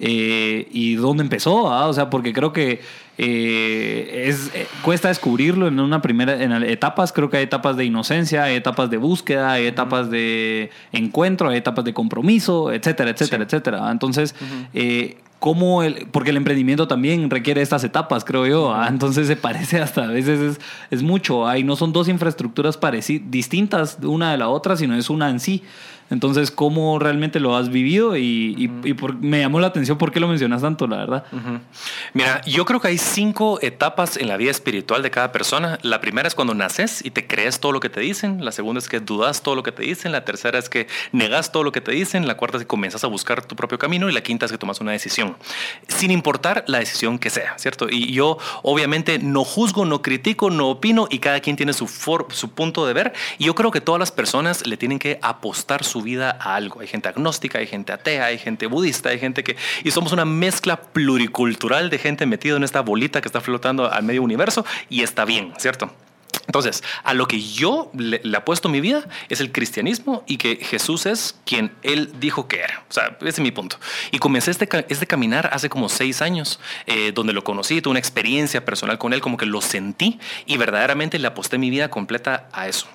[0.00, 1.70] Eh, ¿Y dónde empezó?
[1.70, 1.86] ah?
[1.86, 2.80] O sea, porque creo que
[3.22, 7.84] eh, es, eh, cuesta descubrirlo en una primera, en etapas, creo que hay etapas de
[7.84, 13.44] inocencia, hay etapas de búsqueda, hay etapas de encuentro, hay etapas de compromiso, etcétera, etcétera,
[13.44, 13.90] etcétera.
[13.90, 14.34] Entonces,
[14.72, 19.36] eh, ¿cómo el, porque el emprendimiento también requiere estas etapas, creo yo, ah, entonces se
[19.36, 20.60] parece hasta a veces es,
[20.90, 22.78] es mucho, hay, no son dos infraestructuras
[23.26, 25.62] distintas una de la otra, sino es una en sí.
[26.10, 28.16] Entonces, ¿cómo realmente lo has vivido?
[28.16, 31.24] Y, y- y por- me llamó la atención por qué lo mencionas tanto, la verdad.
[32.14, 35.78] Mira, yo creo que hay cinco etapas en la vida espiritual de cada persona.
[35.82, 38.44] La primera es cuando naces y te crees todo lo que te dicen.
[38.44, 40.12] La segunda es que dudas todo lo que te dicen.
[40.12, 42.26] La tercera es que negas todo lo que te dicen.
[42.26, 44.08] La cuarta es que comienzas a buscar tu propio camino.
[44.08, 45.36] Y la quinta es que tomas una decisión.
[45.88, 47.86] Sin importar la decisión que sea, ¿cierto?
[47.88, 52.26] Y yo obviamente no juzgo, no critico, no opino y cada quien tiene su, for-
[52.30, 53.12] su punto de ver.
[53.38, 56.80] Y yo creo que todas las personas le tienen que apostar su vida a algo.
[56.80, 59.56] Hay gente agnóstica, hay gente atea, hay gente budista, hay gente que...
[59.84, 64.02] Y somos una mezcla pluricultural de gente metida en esta bolita que está flotando al
[64.02, 65.90] medio universo y está bien, ¿cierto?
[66.50, 71.06] Entonces, a lo que yo le, apuesto mi vida es el cristianismo y que Jesús
[71.06, 72.84] es quien Él dijo que era.
[72.88, 73.78] O sea, ese es mi punto.
[74.10, 78.00] Y comencé este, este caminar hace como seis años, eh, donde lo conocí, tuve una
[78.00, 82.48] experiencia personal con Él, como que lo sentí y verdaderamente le aposté mi vida completa
[82.52, 82.88] a eso.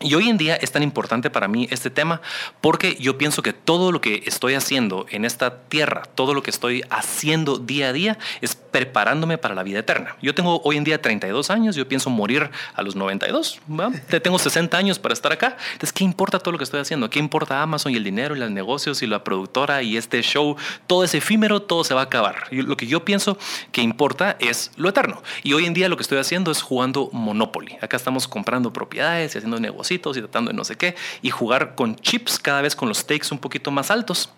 [0.00, 2.20] Y hoy en día es tan importante para mí este tema
[2.60, 6.50] porque yo pienso que todo lo que estoy haciendo en esta tierra, todo lo que
[6.50, 10.16] estoy haciendo día a día es preparándome para la vida eterna.
[10.20, 13.90] Yo tengo hoy en día 32 años, yo pienso morir a los 92, ¿va?
[13.90, 15.56] Te- tengo 60 años para estar acá.
[15.72, 17.08] Entonces, ¿qué importa todo lo que estoy haciendo?
[17.08, 20.56] ¿Qué importa Amazon y el dinero y los negocios y la productora y este show?
[20.86, 22.48] Todo es efímero, todo se va a acabar.
[22.50, 23.38] Lo que yo pienso
[23.72, 25.22] que importa es lo eterno.
[25.42, 27.78] Y hoy en día lo que estoy haciendo es jugando Monopoly.
[27.80, 31.74] Acá estamos comprando propiedades y haciendo negocios y tratando de no sé qué y jugar
[31.74, 34.30] con chips cada vez con los stakes un poquito más altos.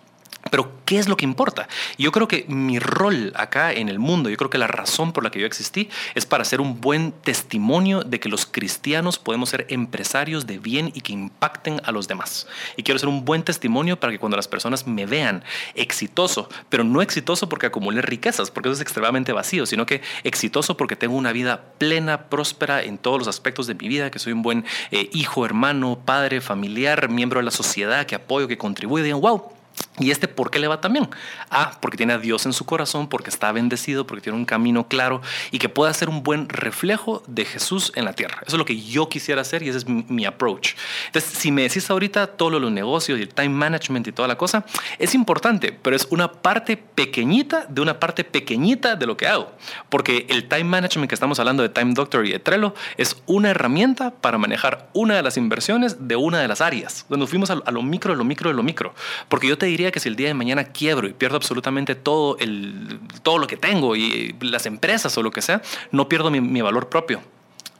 [0.50, 1.68] Pero, ¿qué es lo que importa?
[1.98, 5.24] Yo creo que mi rol acá en el mundo, yo creo que la razón por
[5.24, 9.50] la que yo existí es para ser un buen testimonio de que los cristianos podemos
[9.50, 12.46] ser empresarios de bien y que impacten a los demás.
[12.76, 16.84] Y quiero ser un buen testimonio para que cuando las personas me vean exitoso, pero
[16.84, 21.16] no exitoso porque acumulé riquezas, porque eso es extremadamente vacío, sino que exitoso porque tengo
[21.16, 24.64] una vida plena, próspera en todos los aspectos de mi vida, que soy un buen
[24.90, 29.57] eh, hijo, hermano, padre, familiar, miembro de la sociedad, que apoyo, que contribuye, digan, wow,
[29.98, 31.08] ¿Y este por qué le va tan bien?
[31.50, 34.86] Ah, porque tiene a Dios en su corazón, porque está bendecido, porque tiene un camino
[34.86, 38.38] claro y que pueda ser un buen reflejo de Jesús en la tierra.
[38.46, 40.74] Eso es lo que yo quisiera hacer y ese es mi, mi approach.
[41.06, 44.12] Entonces, si me decís ahorita todo lo de los negocios y el time management y
[44.12, 44.64] toda la cosa,
[44.98, 49.52] es importante, pero es una parte pequeñita de una parte pequeñita de lo que hago.
[49.88, 53.50] Porque el time management que estamos hablando de Time Doctor y de Trello es una
[53.50, 57.06] herramienta para manejar una de las inversiones de una de las áreas.
[57.08, 58.94] Donde fuimos a, a lo micro, de lo micro, de lo micro.
[59.28, 62.36] Porque yo te diría que si el día de mañana quiebro y pierdo absolutamente todo,
[62.38, 66.40] el, todo lo que tengo y las empresas o lo que sea, no pierdo mi,
[66.40, 67.20] mi valor propio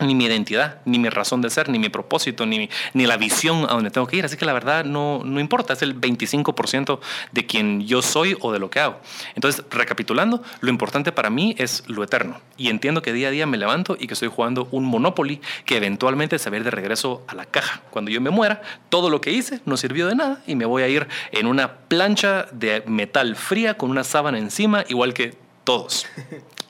[0.01, 3.65] ni mi identidad, ni mi razón de ser, ni mi propósito, ni, ni la visión
[3.65, 4.25] a donde tengo que ir.
[4.25, 7.01] Así que la verdad no, no importa, es el 25%
[7.33, 9.01] de quien yo soy o de lo que hago.
[9.35, 12.41] Entonces, recapitulando, lo importante para mí es lo eterno.
[12.57, 15.77] Y entiendo que día a día me levanto y que estoy jugando un Monopoly que
[15.77, 17.83] eventualmente se va a ir de regreso a la caja.
[17.91, 20.83] Cuando yo me muera, todo lo que hice no sirvió de nada y me voy
[20.83, 25.35] a ir en una plancha de metal fría con una sábana encima, igual que
[25.65, 26.07] todos.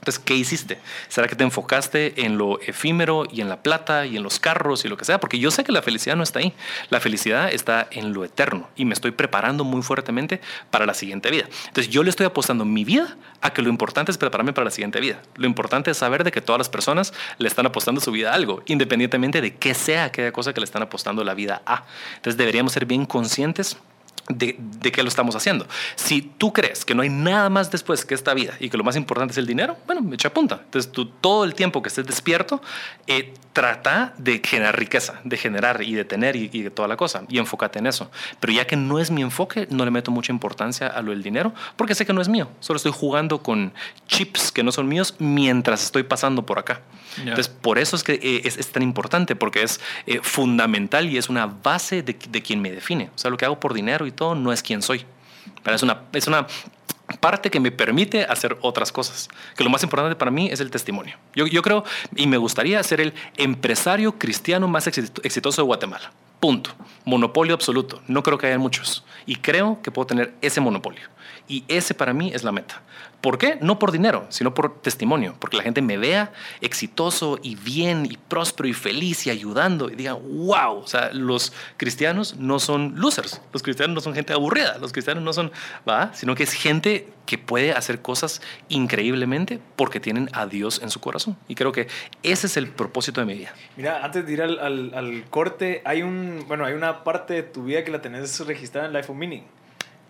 [0.08, 0.78] Entonces, ¿qué hiciste?
[1.08, 4.86] ¿Será que te enfocaste en lo efímero y en la plata y en los carros
[4.86, 5.20] y lo que sea?
[5.20, 6.54] Porque yo sé que la felicidad no está ahí.
[6.88, 10.40] La felicidad está en lo eterno y me estoy preparando muy fuertemente
[10.70, 11.44] para la siguiente vida.
[11.66, 14.70] Entonces, yo le estoy apostando mi vida a que lo importante es prepararme para la
[14.70, 15.20] siguiente vida.
[15.36, 18.34] Lo importante es saber de que todas las personas le están apostando su vida a
[18.34, 21.84] algo, independientemente de qué sea aquella cosa que le están apostando la vida a.
[22.16, 23.76] Entonces, deberíamos ser bien conscientes
[24.28, 25.66] de, de, qué lo estamos haciendo.
[25.96, 28.84] Si tú crees que no hay nada más después que esta vida y que lo
[28.84, 30.60] más importante es el dinero, bueno, me echa punta.
[30.64, 32.60] Entonces, tú todo el tiempo que estés despierto,
[33.06, 36.96] eh, trata de generar riqueza, de generar y de tener y, y, de toda la
[36.96, 38.10] cosa, y enfócate en eso.
[38.40, 41.22] Pero ya que no es mi enfoque, no le meto mucha importancia a lo del
[41.22, 42.48] dinero, porque sé que no es mío.
[42.60, 43.72] Solo estoy jugando con
[44.06, 46.82] chips que no son míos mientras estoy pasando por acá.
[47.18, 51.18] Entonces, por eso es que eh, es, es, tan importante, porque es eh, fundamental y
[51.18, 53.10] es una base de, de quien me define.
[53.14, 55.04] O sea, lo que hago por dinero y todo no es quien soy.
[55.62, 56.46] Pero es una, es una
[57.20, 59.28] parte que me permite hacer otras cosas.
[59.56, 61.16] Que lo más importante para mí es el testimonio.
[61.34, 66.12] Yo, yo creo y me gustaría ser el empresario cristiano más exitoso de Guatemala.
[66.40, 66.70] Punto.
[67.04, 68.02] Monopolio absoluto.
[68.06, 69.04] No creo que haya muchos.
[69.26, 71.02] Y creo que puedo tener ese monopolio.
[71.48, 72.82] Y ese para mí es la meta.
[73.20, 73.58] ¿Por qué?
[73.60, 75.34] No por dinero, sino por testimonio.
[75.40, 79.96] Porque la gente me vea exitoso y bien y próspero y feliz y ayudando y
[79.96, 84.78] diga, wow, o sea, los cristianos no son losers, los cristianos no son gente aburrida,
[84.78, 85.50] los cristianos no son,
[85.88, 86.14] ¿va?
[86.14, 91.00] Sino que es gente que puede hacer cosas increíblemente porque tienen a Dios en su
[91.00, 91.36] corazón.
[91.48, 91.88] Y creo que
[92.22, 93.52] ese es el propósito de mi vida.
[93.76, 97.42] Mira, antes de ir al, al, al corte, hay, un, bueno, hay una parte de
[97.42, 99.42] tu vida que la tenés registrada en Life of Meaning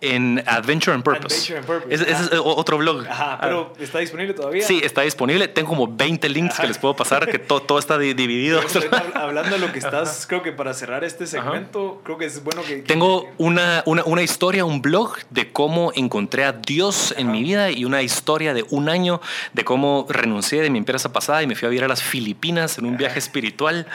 [0.01, 1.35] en Adventure and Purpose.
[1.35, 1.93] Adventure and Purpose.
[1.93, 3.05] Ese, ese es otro blog.
[3.07, 3.81] Ajá, pero ah.
[3.81, 4.65] ¿está disponible todavía?
[4.65, 5.47] Sí, está disponible.
[5.47, 6.63] Tengo como 20 links Ajá.
[6.63, 8.61] que les puedo pasar, que todo, todo está dividido.
[9.13, 12.03] hablando de lo que estás, creo que para cerrar este segmento, Ajá.
[12.03, 12.77] creo que es bueno que...
[12.77, 17.71] Tengo una, una, una, historia, un blog de cómo encontré a Dios en mi vida
[17.71, 19.21] y una historia de un año
[19.53, 22.77] de cómo renuncié de mi empresa pasada y me fui a vivir a las Filipinas
[22.77, 23.87] en un viaje espiritual.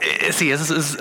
[0.00, 0.98] Eh, sí, eso es...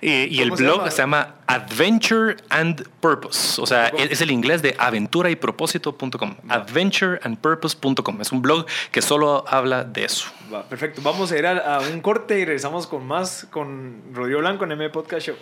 [0.00, 0.90] Y, y el blog se llama?
[0.90, 3.60] se llama Adventure and Purpose.
[3.60, 6.36] O sea, es el inglés de aventura y propósito.com.
[6.48, 8.20] Adventureandpurpose.com.
[8.20, 10.28] Es un blog que solo habla de eso.
[10.52, 11.00] Va, perfecto.
[11.02, 14.76] Vamos a ir a, a, un corte y regresamos con más con Rodrigo Blanco en
[14.76, 15.36] MB Podcast Show.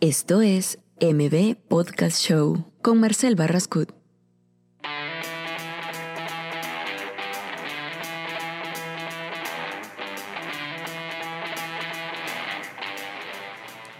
[0.00, 3.95] Esto es MB Podcast Show con Marcel Barrascut.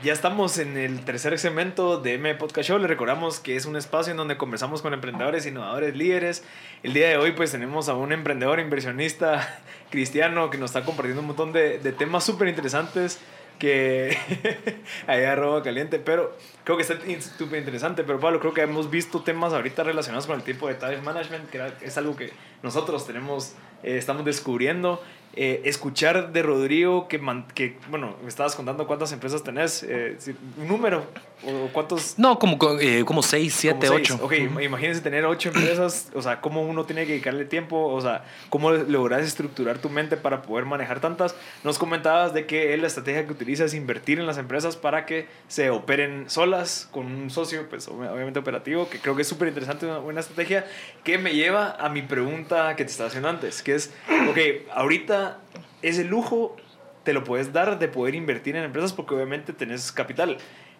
[0.07, 2.79] Ya estamos en el tercer segmento de M Podcast Show.
[2.79, 6.45] Le recordamos que es un espacio en donde conversamos con emprendedores, innovadores, líderes.
[6.85, 11.23] El día de hoy pues tenemos a un emprendedor, inversionista cristiano que nos está compartiendo
[11.23, 13.19] un montón de, de temas súper interesantes
[13.59, 14.17] que
[15.07, 16.99] allá roba caliente, pero creo que está
[17.37, 18.05] súper interesante.
[18.05, 21.51] Pero Pablo, creo que hemos visto temas ahorita relacionados con el tipo de time management,
[21.51, 25.03] que es algo que nosotros tenemos, eh, estamos descubriendo
[25.35, 30.17] eh, escuchar de Rodrigo que, man, que, bueno, me estabas contando cuántas empresas tenés, eh,
[30.59, 31.05] un número,
[31.45, 32.19] o cuántos...
[32.19, 34.19] No, como, eh, como seis, siete, como ocho.
[34.23, 38.25] Ok, imagínense tener ocho empresas, o sea, cómo uno tiene que dedicarle tiempo, o sea,
[38.49, 41.35] cómo logras estructurar tu mente para poder manejar tantas.
[41.65, 45.07] Nos comentabas de que él, la estrategia que utiliza es invertir en las empresas para
[45.07, 49.49] que se operen solas con un socio, pues obviamente operativo, que creo que es súper
[49.49, 50.67] interesante, una buena estrategia,
[51.05, 53.93] que me lleva a mi pregunta que te estaba haciendo antes, que es,
[54.29, 54.39] ok,
[54.75, 55.39] ahorita
[55.83, 56.57] ese lujo
[57.05, 60.39] te lo puedes dar de poder invertir en empresas porque obviamente tenés capital.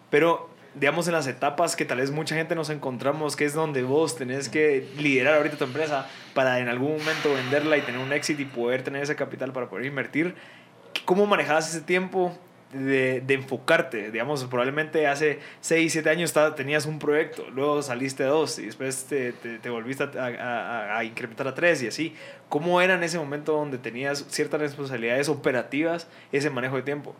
[0.09, 3.83] Pero digamos en las etapas que tal vez mucha gente nos encontramos, que es donde
[3.83, 8.13] vos tenés que liderar ahorita tu empresa para en algún momento venderla y tener un
[8.13, 10.35] éxito y poder tener ese capital para poder invertir.
[11.05, 12.37] ¿Cómo manejabas ese tiempo?
[12.73, 14.11] de, de, enfocarte.
[14.11, 19.05] Digamos, probablemente hace 6, 7 años tenías un proyecto, luego saliste a dos y después
[19.05, 22.15] te, te, te volviste a, a, a, incrementar a tres y así.
[22.49, 27.15] ¿Cómo era en ese momento donde tenías ciertas responsabilidades operativas ese manejo de tiempo?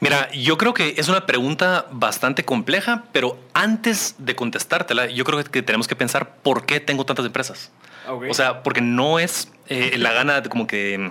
[0.00, 5.42] Mira, yo creo que es una pregunta bastante compleja, pero antes de contestártela, yo creo
[5.44, 7.70] que tenemos que pensar por qué tengo tantas empresas.
[8.08, 8.30] Okay.
[8.30, 11.10] O sea, porque no es eh, la gana de como que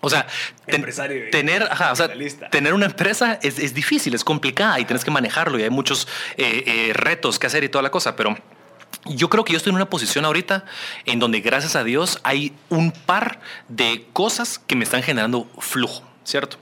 [0.00, 0.26] o sea,
[0.66, 0.84] ten,
[1.32, 2.08] tener, ajá, o sea
[2.50, 6.06] tener una empresa es, es, difícil, es complicada y tienes que manejarlo y hay muchos
[6.36, 8.36] eh, eh, retos que hacer y toda la cosa, pero
[9.06, 10.64] yo creo que yo estoy en una posición ahorita
[11.06, 16.02] en donde gracias a Dios hay un par de cosas que me están generando flujo,
[16.26, 16.58] ¿cierto?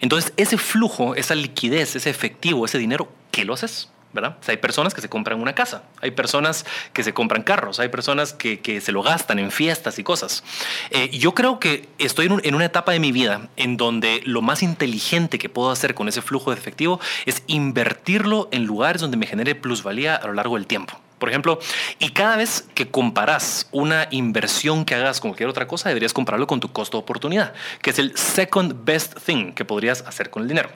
[0.00, 3.88] Entonces ese flujo, esa liquidez, ese efectivo, ese dinero, ¿qué lo haces?
[4.12, 4.36] ¿verdad?
[4.46, 8.34] Hay personas que se compran una casa, hay personas que se compran carros, hay personas
[8.34, 10.44] que, que se lo gastan en fiestas y cosas.
[10.90, 14.42] Eh, yo creo que estoy en, en, una etapa de mi vida en donde lo
[14.42, 19.16] más inteligente que puedo hacer con ese flujo de efectivo es invertirlo en lugares donde
[19.16, 21.00] me genere plusvalía a lo largo del tiempo.
[21.22, 21.60] Por ejemplo,
[22.00, 26.48] y cada vez que comparas una inversión que hagas con cualquier otra cosa, deberías compararlo
[26.48, 30.42] con tu costo de oportunidad, que es el second best thing que podrías hacer con
[30.42, 30.70] el dinero.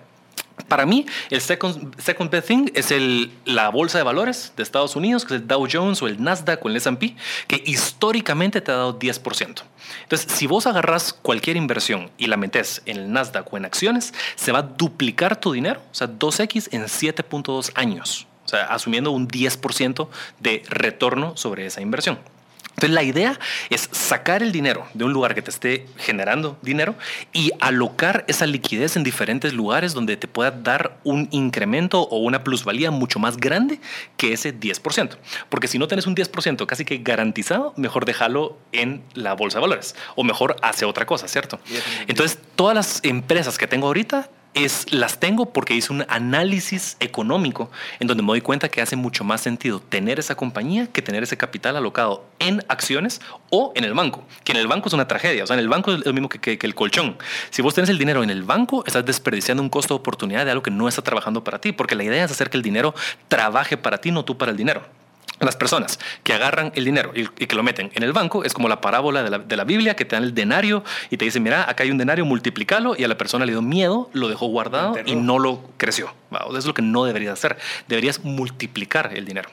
[0.68, 4.94] Para mí, el second, second best thing es el, la bolsa de valores de Estados
[4.94, 7.16] Unidos, que es el Dow Jones o el Nasdaq o el S&P,
[7.48, 9.62] que históricamente te ha dado 10%.
[10.04, 14.14] Entonces, si vos agarras cualquier inversión y la metes en el Nasdaq o en acciones,
[14.36, 18.28] se va a duplicar tu dinero, o sea, 2X en 7.2 años.
[18.46, 20.08] O sea, asumiendo un 10%
[20.40, 22.18] de retorno sobre esa inversión.
[22.76, 26.94] Entonces la idea es sacar el dinero de un lugar que te esté generando dinero
[27.32, 32.44] y alocar esa liquidez en diferentes lugares donde te pueda dar un incremento o una
[32.44, 33.80] plusvalía mucho más grande
[34.18, 35.16] que ese 10%.
[35.48, 39.62] Porque si no tienes un 10% casi que garantizado, mejor déjalo en la bolsa de
[39.62, 41.58] valores o mejor hace otra cosa, ¿cierto?
[42.08, 44.28] Entonces todas las empresas que tengo ahorita
[44.90, 49.22] las tengo porque hice un análisis económico en donde me doy cuenta que hace mucho
[49.22, 53.92] más sentido tener esa compañía que tener ese capital alocado en acciones o en el
[53.92, 54.24] banco.
[54.44, 55.44] Que en el banco es una tragedia.
[55.44, 57.18] O sea, en el banco es lo mismo que, que el colchón.
[57.50, 60.52] Si vos tenés el dinero en el banco, estás desperdiciando un costo de oportunidad de
[60.52, 61.72] algo que no está trabajando para ti.
[61.72, 62.94] Porque la idea es hacer que el dinero
[63.28, 64.82] trabaje para ti, no tú para el dinero.
[65.40, 68.68] Las personas que agarran el dinero y, que lo meten en el banco es como
[68.68, 71.84] la parábola de la, Biblia que te dan el denario y te dicen, mira, acá
[71.84, 75.16] hay un denario, multiplícalo y a la persona le dio miedo, lo dejó guardado y
[75.16, 76.12] no lo creció.
[76.30, 77.58] Eso es lo que no deberías hacer.
[77.88, 79.50] Deberías multiplicar el dinero.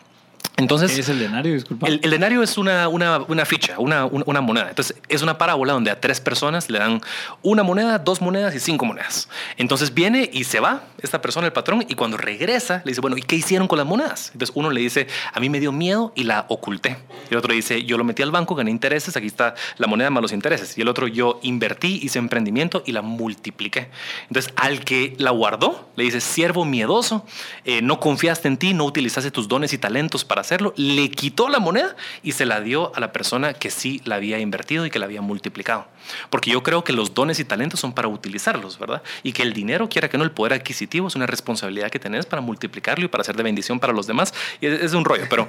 [0.58, 1.54] Entonces, ¿Qué es el denario?
[1.54, 1.88] Disculpa.
[1.88, 4.70] El, denario es una, una, una ficha, una, una, moneda.
[4.70, 7.02] Entonces, es una parábola donde a tres personas le dan
[7.42, 9.30] una moneda, dos monedas y cinco monedas.
[9.58, 13.18] Entonces, viene y se va esta persona, el patrón, y cuando regresa, le dice, bueno,
[13.18, 14.30] ¿y qué hicieron con las monedas?
[14.34, 16.98] Entonces, uno le dice, a mí me dio miedo y la oculté.
[17.32, 20.12] Y el otro dice, yo lo metí al banco, gané intereses, aquí está la moneda
[20.12, 20.78] más los intereses.
[20.78, 23.90] Y el otro, yo invertí, hice emprendimiento y la multipliqué.
[24.28, 27.26] Entonces, al que la guardó, le dice, siervo miedoso,
[27.66, 31.50] eh, no confiaste en ti, no utilizaste tus dones y talentos para hacerlo, le quitó
[31.50, 34.90] la moneda y se la dio a la persona que sí la había invertido y
[34.90, 35.88] que la había multiplicado.
[36.30, 39.02] Porque yo creo que los dones y talentos son para utilizarlos, ¿verdad?
[39.24, 42.26] Y que el dinero, quiera que no, el poder adquisitivo es una responsabilidad que tenés
[42.26, 44.34] para multiplicarlo y para hacer de bendición para los demás.
[44.62, 45.48] Y es, un rollo, pero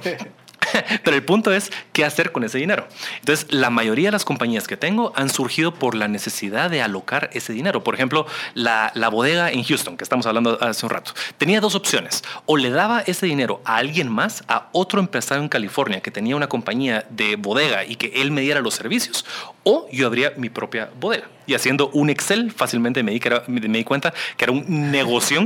[1.03, 2.87] Pero el punto es qué hacer con ese dinero.
[3.19, 7.29] Entonces, la mayoría de las compañías que tengo han surgido por la necesidad de alocar
[7.33, 7.83] ese dinero.
[7.83, 11.75] Por ejemplo, la, la, bodega en Houston, que estamos hablando hace un rato, tenía dos
[11.75, 12.23] opciones.
[12.45, 16.35] O le daba ese dinero a alguien más, a otro empresario en California que tenía
[16.35, 19.25] una compañía de bodega y que él me diera los servicios,
[19.63, 21.27] o yo abría mi propia bodega.
[21.47, 25.45] Y haciendo un Excel, fácilmente me di, que me di cuenta que era un negocio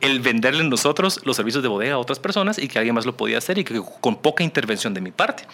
[0.00, 3.16] el venderle nosotros los servicios de bodega a otras personas y que alguien más lo
[3.16, 5.44] podía hacer y que con poca intervención de mi parte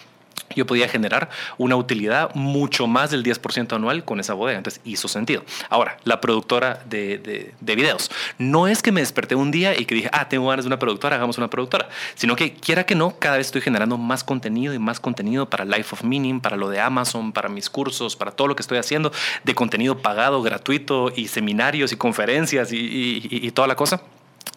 [0.55, 4.57] yo podía generar una utilidad mucho más del 10% anual con esa bodega.
[4.57, 5.43] Entonces hizo sentido.
[5.69, 7.17] Ahora, la productora de,
[7.59, 8.11] de, videos.
[8.37, 10.77] No es que me desperté un día y que dije, ah, tengo ganas de una
[10.77, 11.89] productora, hagamos una productora.
[12.13, 15.65] Sino que quiera que no, cada vez estoy generando más contenido y más contenido para
[15.65, 18.77] Life of Meaning, para lo de Amazon, para mis cursos, para todo lo que estoy
[18.77, 19.11] haciendo
[19.43, 24.03] de contenido pagado, gratuito y seminarios y conferencias y toda la cosa.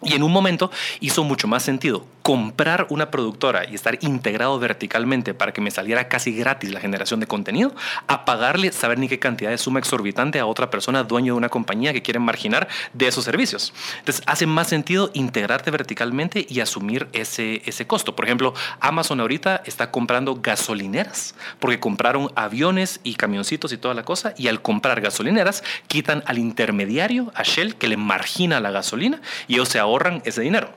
[0.03, 5.33] Y en un momento hizo mucho más sentido comprar una productora y estar integrado verticalmente
[5.33, 7.73] para que me saliera casi gratis la generación de contenido,
[8.09, 11.49] a pagarle, saber ni qué cantidad de suma exorbitante a otra persona dueño de una
[11.49, 13.73] compañía que quiere marginar de esos servicios.
[14.01, 18.17] Entonces hace más sentido integrarte verticalmente y asumir ese, ese costo.
[18.17, 24.03] Por ejemplo, Amazon ahorita está comprando gasolineras porque compraron aviones y camioncitos y toda la
[24.03, 29.21] cosa y al comprar gasolineras quitan al intermediario, a Shell, que le margina la gasolina
[29.47, 30.69] y ellos se ahorran ese dinero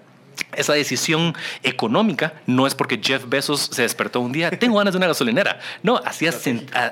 [0.55, 4.97] esa decisión económica no es porque Jeff Bezos se despertó un día, tengo ganas de
[4.97, 5.59] una gasolinera.
[5.83, 6.31] No, hacía,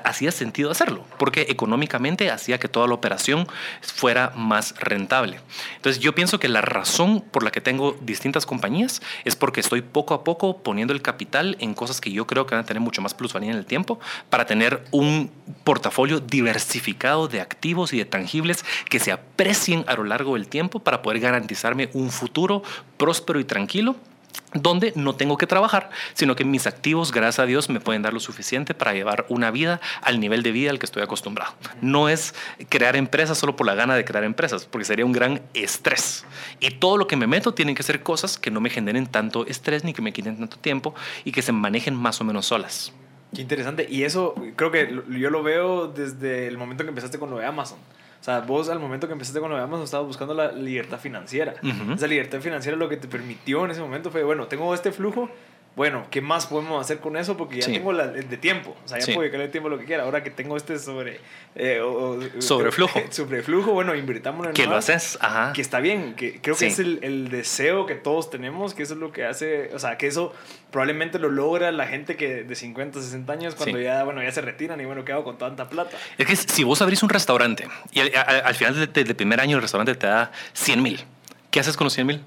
[0.04, 3.46] hacía sentido hacerlo, porque económicamente hacía que toda la operación
[3.80, 5.40] fuera más rentable.
[5.76, 9.82] Entonces yo pienso que la razón por la que tengo distintas compañías es porque estoy
[9.82, 12.80] poco a poco poniendo el capital en cosas que yo creo que van a tener
[12.80, 13.98] mucho más plusvalía en el tiempo
[14.30, 15.30] para tener un
[15.64, 20.80] portafolio diversificado de activos y de tangibles que se aprecien a lo largo del tiempo
[20.80, 22.62] para poder garantizarme un futuro
[22.96, 23.96] próspero y tranquilo
[24.54, 28.14] donde no tengo que trabajar, sino que mis activos, gracias a Dios, me pueden dar
[28.14, 31.52] lo suficiente para llevar una vida al nivel de vida al que estoy acostumbrado.
[31.82, 32.34] No es
[32.68, 36.24] crear empresas solo por la gana de crear empresas, porque sería un gran estrés.
[36.60, 39.46] Y todo lo que me meto tienen que ser cosas que no me generen tanto
[39.46, 42.92] estrés ni que me quiten tanto tiempo y que se manejen más o menos solas.
[43.34, 43.86] Qué interesante.
[43.90, 47.44] Y eso creo que yo lo veo desde el momento que empezaste con lo de
[47.44, 47.78] Amazon.
[48.20, 50.98] O sea, vos al momento que empezaste con lo de Amazon estabas buscando la libertad
[50.98, 51.54] financiera.
[51.94, 55.30] Esa libertad financiera lo que te permitió en ese momento fue, bueno, tengo este flujo,
[55.78, 57.36] bueno, ¿qué más podemos hacer con eso?
[57.36, 58.76] Porque ya tengo la, de tiempo.
[58.84, 60.02] O sea, ya puedo dedicarle tiempo lo que quiera.
[60.02, 61.20] Ahora que tengo este sobre...
[61.54, 61.80] Eh,
[62.40, 63.00] sobreflujo.
[63.10, 65.52] sobreflujo, bueno, invirtamos en Que lo haces, ajá.
[65.52, 66.14] Que está bien.
[66.16, 69.24] Que creo que es el, el, deseo que todos tenemos, que eso es lo que
[69.24, 69.70] hace...
[69.72, 70.34] O sea, que eso
[70.72, 74.40] probablemente lo logra la gente que de 50, 60 años cuando ya, bueno, ya se
[74.40, 75.96] retiran y bueno, ¿qué hago con tanta plata?
[76.18, 79.94] Es que si vos abrís un restaurante y al, final del primer año el restaurante
[79.94, 81.04] te da 100 mil,
[81.52, 82.24] ¿qué haces con los 100 mil?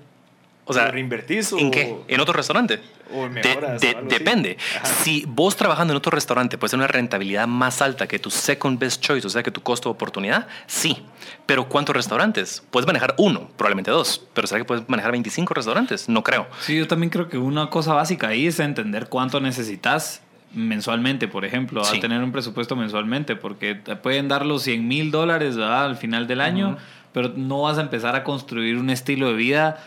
[0.72, 1.96] O sea, ¿Lo reinvertís o- ¿En qué?
[2.08, 2.80] ¿En otro restaurante?
[3.14, 4.18] o De- mejoras de- o algo así?
[4.20, 4.58] depende.
[4.78, 4.86] Ajá.
[4.86, 8.80] Si vos trabajando en otro restaurante puedes tener una rentabilidad más alta que tu second
[8.80, 11.04] best choice, o sea, que tu costo de oportunidad, sí.
[11.46, 12.64] Pero ¿cuántos restaurantes?
[12.72, 14.26] Puedes manejar uno, probablemente dos.
[14.34, 16.08] Pero ¿será que puedes manejar 25 restaurantes?
[16.08, 16.48] No creo.
[16.62, 20.22] Sí, yo también creo que una cosa básica ahí es entender cuánto necesitas
[20.54, 21.98] mensualmente, por ejemplo, Sí.
[21.98, 26.28] a tener un presupuesto mensualmente, porque te pueden dar los 100 mil dólares al final
[26.28, 26.78] del año,
[27.14, 29.84] pero no vas a empezar a construir un estilo de vida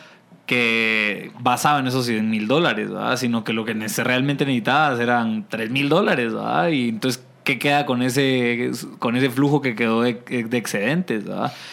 [0.47, 3.17] que basado en esos 100 mil dólares, ¿verdad?
[3.17, 6.69] sino que lo que realmente necesitabas eran 3 mil dólares, ¿verdad?
[6.69, 11.25] y entonces, ¿qué queda con ese, con ese flujo que quedó de, de excedentes?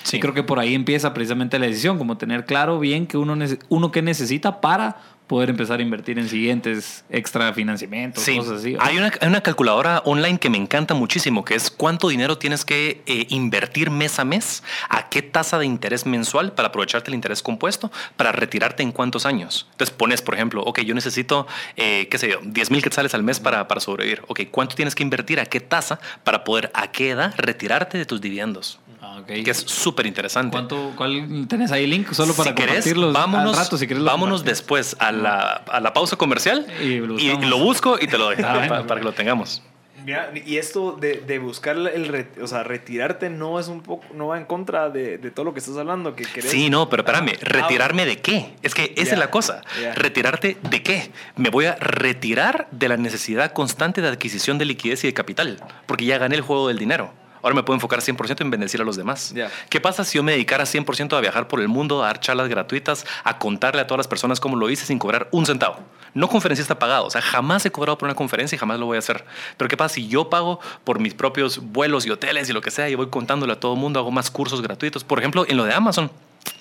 [0.03, 0.17] Sí.
[0.17, 3.35] Y creo que por ahí empieza precisamente la decisión, como tener claro bien que uno,
[3.69, 4.97] uno que necesita para
[5.31, 8.75] poder empezar a invertir en siguientes extra financiamientos, Sí, cosas así.
[8.77, 12.65] hay una, hay una calculadora online que me encanta muchísimo, que es cuánto dinero tienes
[12.65, 17.15] que eh, invertir mes a mes, a qué tasa de interés mensual para aprovecharte el
[17.15, 19.69] interés compuesto, para retirarte en cuántos años.
[19.71, 23.23] Entonces pones, por ejemplo, ok, yo necesito, eh, qué sé yo, 10 mil quetzales al
[23.23, 24.23] mes para, para sobrevivir.
[24.27, 28.05] Ok, ¿cuánto tienes que invertir, a qué tasa, para poder a qué edad retirarte de
[28.05, 28.81] tus dividendos?
[29.19, 29.23] Ah.
[29.25, 30.51] Que es súper interesante.
[30.51, 32.11] ¿Cuánto, ¿Cuál tenés ahí el link?
[32.13, 35.79] Solo para si querés, vámonos, al rato, si querés lo vámonos después a la, a
[35.79, 37.49] la pausa comercial Y lo y, buscamos.
[37.49, 39.61] lo busco y te lo doy Ah, para, para que lo tengamos.
[40.03, 44.27] Mira, y esto de, de buscar el o sea, retirarte no es un poco, no
[44.29, 47.03] va en contra de, de todo lo que estás hablando, que querés- Sí, no, pero
[47.03, 48.55] espérame, Ah, ¿retirarme de qué?
[48.63, 49.61] Es que esa es la cosa.
[49.95, 51.11] ¿Retirarte de qué?
[51.35, 55.59] Me voy a retirar de la necesidad constante de adquisición de liquidez y de capital,
[55.85, 57.13] porque ya gané el juego del dinero.
[57.41, 59.33] Ahora me puedo enfocar 100% en bendecir a los demás.
[59.33, 59.49] Ya.
[59.69, 62.49] ¿Qué pasa si yo me dedicara 100% a viajar por el mundo, a dar charlas
[62.49, 65.77] gratuitas, a contarle a todas las personas cómo lo hice sin cobrar un centavo?
[66.13, 68.97] No conferencista pagado, o sea, jamás he cobrado por una conferencia y jamás lo voy
[68.97, 69.23] a hacer.
[69.57, 72.71] Pero ¿qué pasa si yo pago por mis propios vuelos y hoteles y lo que
[72.71, 75.03] sea y voy contándole a todo el mundo, hago más cursos gratuitos?
[75.03, 76.11] Por ejemplo, en lo de Amazon.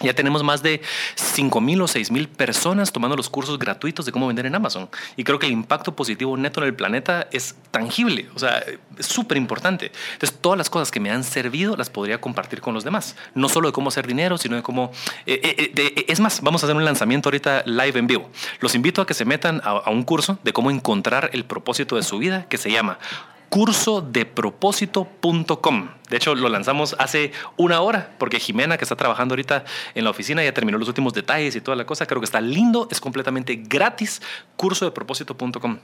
[0.00, 0.80] Ya tenemos más de
[1.14, 4.88] 5 mil o 6 mil personas tomando los cursos gratuitos de cómo vender en Amazon.
[5.16, 8.64] Y creo que el impacto positivo neto en el planeta es tangible, o sea,
[8.98, 9.92] es súper importante.
[10.14, 13.16] Entonces, todas las cosas que me han servido las podría compartir con los demás.
[13.34, 14.90] No solo de cómo hacer dinero, sino de cómo...
[15.26, 18.30] eh, eh, eh, es más, vamos a hacer un lanzamiento ahorita live en vivo.
[18.60, 22.02] Los invito a que se metan a un curso de cómo encontrar el propósito de
[22.02, 22.98] su vida que se llama
[23.50, 25.88] cursodepropósito.com.
[26.08, 30.10] De hecho, lo lanzamos hace una hora porque Jimena, que está trabajando ahorita en la
[30.10, 32.06] oficina, ya terminó los últimos detalles y toda la cosa.
[32.06, 34.22] Creo que está lindo, es completamente gratis.
[34.56, 35.78] Cursodepropósito.com.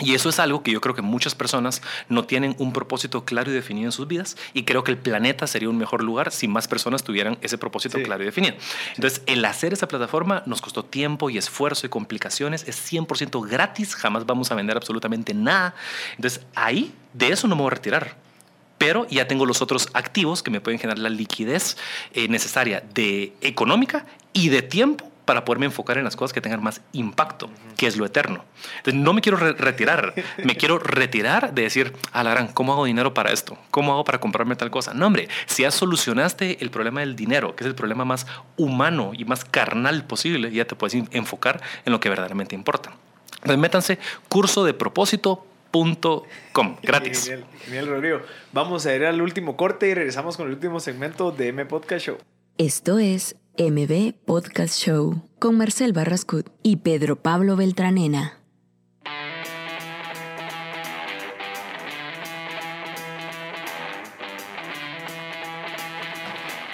[0.00, 3.50] Y eso es algo que yo creo que muchas personas no tienen un propósito claro
[3.50, 6.46] y definido en sus vidas y creo que el planeta sería un mejor lugar si
[6.46, 8.04] más personas tuvieran ese propósito Sí.
[8.04, 8.54] claro y definido.
[8.94, 13.96] Entonces, el hacer esa plataforma nos costó tiempo y esfuerzo y complicaciones, es 100% gratis,
[13.96, 15.74] jamás vamos a vender absolutamente nada.
[16.16, 18.16] Entonces, ahí de eso no me voy a retirar.
[18.78, 21.76] Pero ya tengo los otros activos que me pueden generar la liquidez
[22.14, 26.62] eh, necesaria de económica y de tiempo para poderme enfocar en las cosas que tengan
[26.62, 28.46] más impacto, que es lo eterno.
[28.78, 32.72] Entonces, no me quiero re- retirar, me quiero retirar de decir, a la gran, ¿cómo
[32.72, 33.58] hago dinero para esto?
[33.70, 34.94] ¿Cómo hago para comprarme tal cosa?
[34.94, 38.26] No, hombre, si ya solucionaste el problema del dinero, que es el problema más
[38.56, 42.92] humano y más carnal posible, ya te puedes enfocar en lo que verdaderamente importa.
[43.34, 43.98] Entonces, métanse
[44.30, 47.24] cursodepropósito.com, gratis.
[47.26, 48.20] Genial, genial, Rodrigo.
[48.52, 52.06] Vamos a ir al último corte y regresamos con el último segmento de M Podcast
[52.06, 52.18] Show.
[52.56, 58.38] Esto es MB Podcast Show con Marcel Barrascut y Pedro Pablo Beltranena.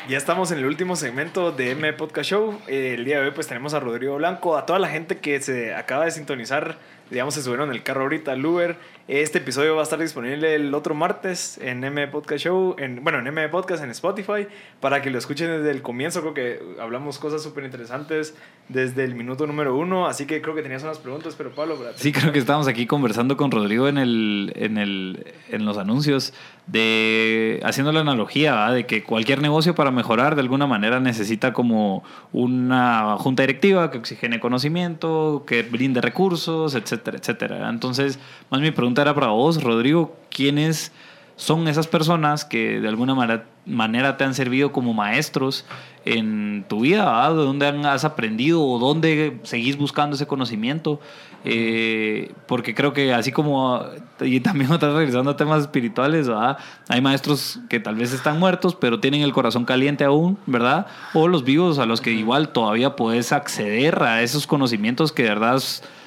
[0.07, 2.61] Ya estamos en el último segmento de M Podcast Show.
[2.67, 5.41] Eh, el día de hoy pues tenemos a Rodrigo Blanco, a toda la gente que
[5.41, 6.77] se acaba de sintonizar,
[7.09, 8.77] digamos se subieron el carro ahorita al Uber.
[9.07, 13.19] Este episodio va a estar disponible el otro martes en M Podcast Show, en, bueno,
[13.19, 14.47] en M Podcast en Spotify,
[14.81, 16.23] para que lo escuchen desde el comienzo.
[16.23, 18.35] Creo que hablamos cosas súper interesantes
[18.71, 21.77] desde el minuto número uno, así que creo que tenías unas preguntas, pero Pablo.
[21.97, 26.33] Sí, creo que estábamos aquí conversando con Rodrigo en, el, en, el, en los anuncios,
[26.67, 32.03] de haciendo la analogía de que cualquier negocio para mejorar de alguna manera necesita como
[32.33, 37.69] una junta directiva que oxigene conocimiento, que brinde recursos, etcétera, etcétera.
[37.69, 38.19] Entonces,
[38.51, 40.91] más mi pregunta era para vos, Rodrigo, ¿quiénes
[41.37, 45.65] son esas personas que de alguna manera, manera te han servido como maestros
[46.05, 47.05] en tu vida?
[47.05, 47.31] ¿verdad?
[47.31, 51.01] ¿De dónde has aprendido o dónde seguís buscando ese conocimiento?
[51.47, 53.85] Eh, porque creo que así como,
[54.21, 56.57] y también vez regresando a temas espirituales, ¿verdad?
[56.89, 60.87] hay maestros que tal vez están muertos, pero tienen el corazón caliente aún, ¿verdad?
[61.13, 65.31] O los vivos a los que igual todavía puedes acceder a esos conocimientos que de
[65.31, 65.63] verdad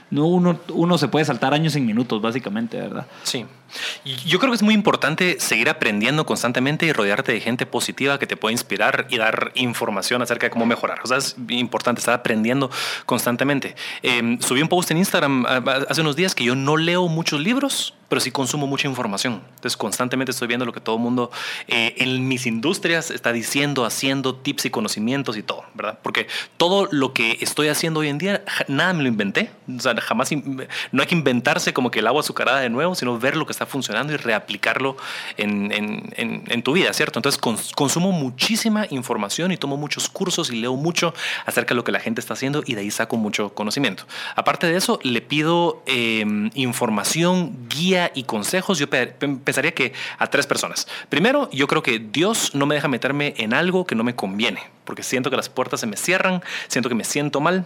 [0.09, 3.05] no uno, uno se puede saltar años en minutos, básicamente, ¿verdad?
[3.23, 3.45] Sí.
[4.03, 8.27] Yo creo que es muy importante seguir aprendiendo constantemente y rodearte de gente positiva que
[8.27, 10.99] te pueda inspirar y dar información acerca de cómo mejorar.
[11.03, 12.69] O sea, es importante estar aprendiendo
[13.05, 13.75] constantemente.
[14.01, 15.45] Em, subí un post en Instagram
[15.89, 19.41] hace unos días que yo no leo muchos libros, pero sí consumo mucha información.
[19.55, 21.31] Entonces, constantemente estoy viendo lo que todo el mundo
[21.67, 25.99] eh, en mis industrias está diciendo, haciendo, tips y conocimientos y todo, ¿verdad?
[26.01, 29.51] Porque todo lo que estoy haciendo hoy en día, nada me lo inventé.
[29.75, 33.17] O sea, jamás, no hay que inventarse como que el agua azucarada de nuevo, sino
[33.19, 34.97] ver lo que está funcionando y reaplicarlo
[35.35, 37.19] en, en, tu vida, ¿cierto?
[37.19, 37.39] Entonces
[37.75, 41.13] consumo muchísima información y tomo muchos cursos y leo mucho
[41.45, 44.05] acerca de lo que la gente está haciendo y de ahí saco mucho conocimiento.
[44.35, 48.77] Aparte de eso, le pido em, información, guía y consejos.
[48.79, 50.87] Yo pensaría que a tres personas.
[51.09, 54.61] Primero, yo creo que Dios no me deja meterme en algo que no me conviene,
[54.85, 57.65] porque siento que las puertas se me cierran, siento que me siento mal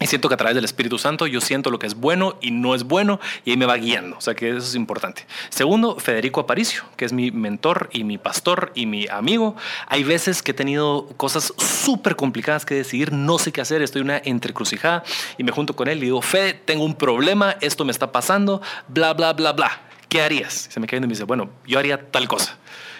[0.00, 2.52] y siento que a través del Espíritu Santo yo siento lo que es bueno y
[2.52, 4.16] no es bueno y ahí me va guiando.
[4.16, 5.26] O sea que eso es importante.
[5.48, 9.56] Segundo, Federico Aparicio, que es mi mentor y mi pastor y mi amigo.
[9.88, 14.02] Hay veces que he tenido cosas súper complicadas que decidir, no sé qué hacer, estoy
[14.02, 15.02] una entrecrucijada
[15.36, 18.62] y me junto con él y digo, Fede, tengo un problema, esto me está pasando,
[18.86, 19.80] bla, bla, bla, bla.
[20.08, 20.68] ¿Qué harías?
[20.70, 22.56] Se me queda y me dice, bueno, yo haría tal cosa.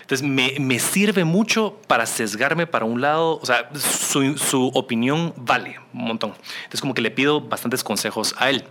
[0.09, 5.34] Entonces me, me, sirve mucho para sesgarme para un lado, o sea, su, su opinión
[5.36, 6.32] vale un montón.
[6.61, 8.64] Entonces como que le pido bastantes consejos a él.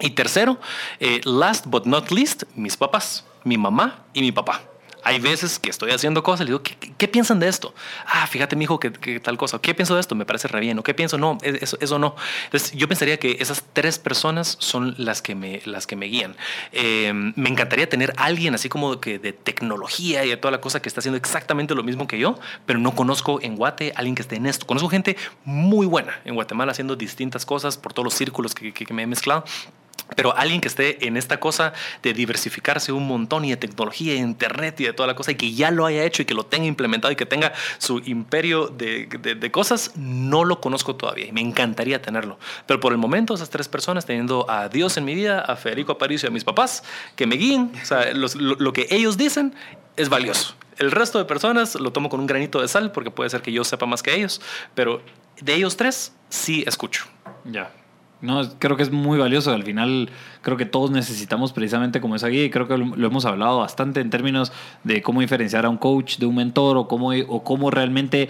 [0.00, 0.58] Y tercero,
[0.98, 4.62] eh, last but not least, mis papás, mi mamá y mi papá.
[5.04, 7.74] Hay veces que estoy haciendo cosas y digo, ¿qué, piensan de esto?
[8.06, 9.58] Ah, fíjate, mi hijo, que, tal cosa.
[9.58, 10.14] ¿Qué pienso de esto?
[10.14, 10.78] Me parece re bien.
[10.78, 11.18] ¿O qué pienso?
[11.18, 12.16] No, e, eso, eso no.
[12.44, 16.36] Entonces, yo pensaría que esas tres personas son las que me, las que me guían.
[16.72, 20.80] Em, me encantaría tener alguien así como que de tecnología y de toda la cosa
[20.80, 24.22] que está haciendo exactamente lo mismo que yo, pero no conozco en Guate alguien que
[24.22, 24.66] esté en esto.
[24.66, 28.94] Conozco gente muy buena en Guatemala haciendo distintas cosas por todos los círculos que, que
[28.94, 29.44] me he mezclado
[30.16, 31.72] pero alguien que esté en esta cosa
[32.02, 35.52] de diversificarse un montón y de tecnología, internet y de toda la cosa y que
[35.52, 39.06] ya lo haya hecho y que lo tenga implementado y que tenga su imperio de,
[39.06, 42.38] de, cosas, no lo conozco todavía y me encantaría tenerlo.
[42.66, 45.92] Pero por el momento esas tres personas, teniendo a Dios en mi vida, a Federico
[45.92, 46.82] Aparicio y a mis papás,
[47.16, 49.54] que me guíen, o sea, lo, lo que ellos dicen
[49.96, 50.54] es valioso.
[50.78, 53.52] El resto de personas lo tomo con un granito de sal porque puede ser que
[53.52, 54.40] yo sepa más que ellos,
[54.74, 55.02] pero
[55.40, 57.06] de ellos tres sí escucho.
[57.44, 57.72] Ya.
[58.20, 59.52] No, creo que es muy valioso.
[59.52, 60.10] Al final,
[60.42, 64.00] creo que todos necesitamos precisamente como esa guía y creo que lo, hemos hablado bastante
[64.00, 64.52] en términos
[64.84, 68.28] de cómo diferenciar a un coach de un mentor o cómo, o cómo realmente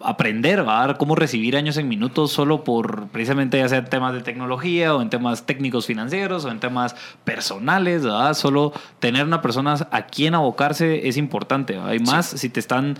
[0.00, 0.94] aprender, ¿va?
[0.96, 5.10] cómo recibir años en minutos solo por precisamente ya sea temas de tecnología o en
[5.10, 6.94] temas técnicos financieros o en temas
[7.24, 8.32] personales, ¿va?
[8.34, 11.78] Solo tener una persona a quien abocarse es importante.
[11.78, 12.96] Hay más si te están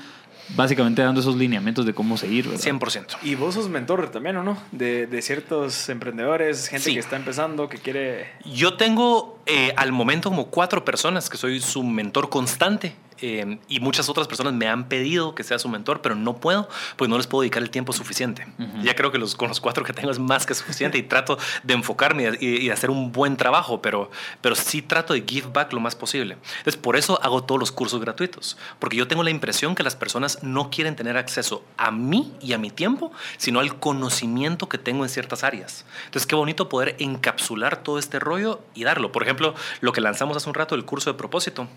[0.56, 2.48] básicamente dando esos lineamientos de cómo seguir.
[2.48, 2.64] ¿verdad?
[2.64, 3.18] 100%.
[3.22, 4.58] Y vos sos mentor también, ¿o no?
[4.72, 8.30] De, de ciertos emprendedores, gente que está empezando, que quiere...
[8.44, 12.94] Yo tengo eh, al momento como cuatro personas que soy su mentor constante.
[13.20, 16.68] Eh, y muchas otras personas me han pedido que sea su mentor, pero no puedo,
[16.96, 18.46] pues no les puedo dedicar el tiempo suficiente.
[18.82, 21.38] Ya creo que los, con los cuatro que tengo es más que suficiente y trato
[21.62, 24.10] de enfocarme y, hacer un buen trabajo, pero,
[24.40, 26.36] pero sí trato de give back lo más posible.
[26.58, 29.96] Entonces, por eso hago todos los cursos gratuitos, porque yo tengo la impresión que las
[29.96, 34.78] personas no quieren tener acceso a mí y a mi tiempo, sino al conocimiento que
[34.78, 35.84] tengo en ciertas áreas.
[36.04, 39.12] Entonces, qué bonito poder encapsular todo este rollo y darlo.
[39.12, 41.68] Por ejemplo, lo que lanzamos hace un rato, el curso de propósito.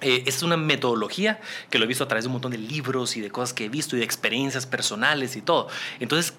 [0.00, 1.40] Eh, es una metodología
[1.70, 3.66] que lo he visto a través de un montón de libros y de cosas que
[3.66, 5.68] he visto y de experiencias personales y todo.
[6.00, 6.34] Entonces,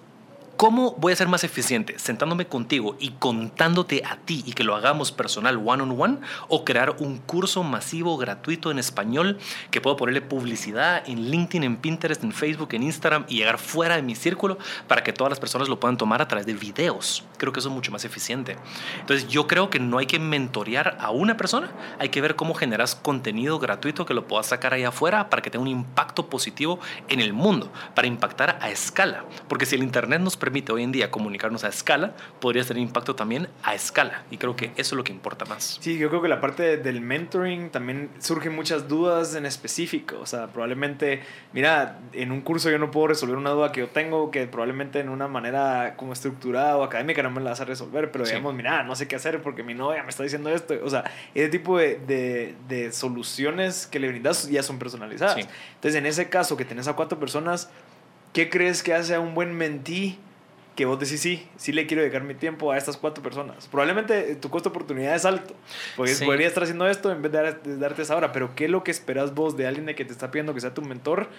[0.57, 1.99] ¿Cómo voy a ser más eficiente?
[1.99, 6.17] ¿Sentándome contigo y contándote a ti y que lo hagamos personal one on one?
[6.47, 9.37] ¿O crear un curso masivo gratuito en español
[9.69, 13.97] que puedo ponerle publicidad en LinkedIn, en Pinterest, en Facebook, en Instagram y llegar fuera
[13.97, 17.25] de mi círculo para que todas las personas lo puedan tomar a través de videos?
[17.37, 18.55] Creo que eso es mucho más eficiente.
[19.01, 22.53] Entonces yo creo que no hay que mentorear a una persona, hay que ver cómo
[22.53, 26.79] generas contenido gratuito que lo puedas sacar ahí afuera para que tenga un impacto positivo
[27.09, 29.25] en el mundo, para impactar a escala.
[29.49, 33.15] Porque si el Internet nos permite hoy en día comunicarnos a escala, podría tener impacto
[33.15, 34.23] también a escala.
[34.29, 35.79] Y creo que eso es lo que importa más.
[35.81, 40.17] Sí, yo creo que la parte del mentoring también surgen muchas dudas en específico.
[40.21, 43.87] O sea, probablemente, mira, en un curso yo no puedo resolver una duda que yo
[43.87, 47.65] tengo, que probablemente en una manera como estructurada o académica no me la vas a
[47.65, 50.75] resolver, pero digamos, mira, no sé qué hacer porque mi novia me está diciendo esto.
[50.83, 55.37] O sea, ese tipo de, de, de soluciones que le brindas ya son personalizadas.
[55.37, 57.71] Entonces, en ese caso que tenés a cuatro personas,
[58.35, 60.19] ¿qué crees que hace a un buen mentí?
[60.75, 63.67] Que vos decís, sí, sí le quiero dedicar mi tiempo a estas cuatro personas.
[63.67, 65.55] Probablemente tu costo de oportunidad es alto,
[65.95, 68.83] porque podría estar haciendo esto en vez de, darte esa hora, pero ¿qué es lo
[68.83, 71.29] que esperas vos de alguien de que te está pidiendo que sea tu mentor?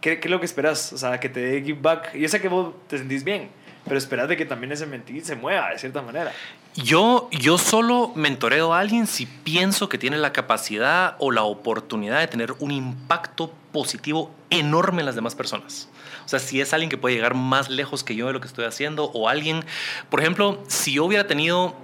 [0.00, 0.92] ¿Qué, qué es lo que esperas?
[0.92, 2.14] O sea, que te dé give back.
[2.14, 3.50] Yo sé que vos te sentís bien,
[3.84, 6.32] pero esperas de que también ese mentir se mueva de cierta manera.
[6.74, 12.20] Yo, yo solo mentoreo a alguien si pienso que tiene la capacidad o la oportunidad
[12.20, 15.88] de tener un impacto positivo enorme en las demás personas.
[16.24, 18.46] O sea, si es alguien que puede llegar más lejos que yo de lo que
[18.46, 19.64] estoy haciendo o alguien,
[20.08, 21.74] por ejemplo, si yo hubiera tenido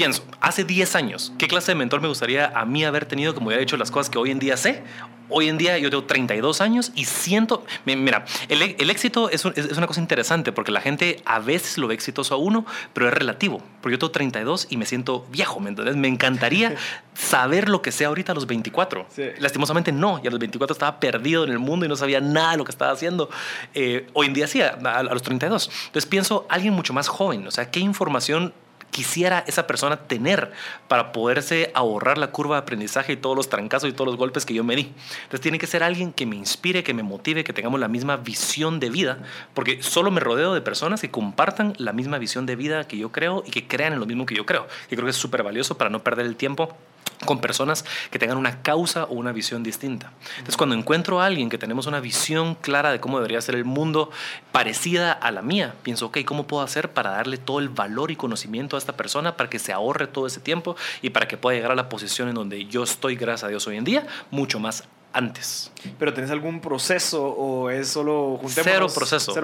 [0.00, 3.48] pienso, hace 10 años, ¿qué clase de mentor me gustaría a mí haber tenido como
[3.48, 4.82] hubiera hecho las cosas que hoy en día sé?
[5.28, 9.86] Hoy en día yo tengo 32 años y siento, mira, el, éxito es, es, una
[9.86, 13.62] cosa interesante porque la gente a veces lo ve exitoso a uno, pero es relativo.
[13.82, 15.96] Porque yo tengo 32 y me siento viejo, ¿me entiendes?
[15.96, 16.76] Me encantaría
[17.14, 19.06] saber lo que sé ahorita a los 24.
[19.38, 22.52] Lastimosamente no, y a los 24 estaba perdido en el mundo y no sabía nada
[22.52, 23.28] de lo que estaba haciendo.
[23.74, 25.70] Eh, hoy en día sí, a, a los 32.
[25.88, 28.54] Entonces pienso, alguien mucho más joven, o sea, ¿qué información
[28.90, 30.52] quisiera esa persona tener
[30.88, 34.44] para poderse ahorrar la curva de aprendizaje y todos los trancazos y todos los golpes
[34.44, 34.92] que yo me di.
[35.22, 38.16] Entonces tiene que ser alguien que me inspire, que me motive, que tengamos la misma
[38.16, 39.18] visión de vida,
[39.54, 43.12] porque solo me rodeo de personas que compartan la misma visión de vida que yo
[43.12, 44.66] creo y que crean en lo mismo que yo creo.
[44.86, 46.76] Y creo que es súper valioso para no perder el tiempo
[47.24, 50.12] con personas que tengan una causa o una visión distinta.
[50.32, 53.64] Entonces, cuando encuentro a alguien que tenemos una visión clara de cómo debería ser el
[53.64, 54.10] mundo
[54.52, 58.16] parecida a la mía, pienso, ok, ¿cómo puedo hacer para darle todo el valor y
[58.16, 61.56] conocimiento a esta persona para que se ahorre todo ese tiempo y para que pueda
[61.56, 64.58] llegar a la posición en donde yo estoy, gracias a Dios, hoy en día, mucho
[64.58, 65.72] más antes.
[65.98, 69.34] ¿Pero tenés algún proceso o es solo Cero proceso.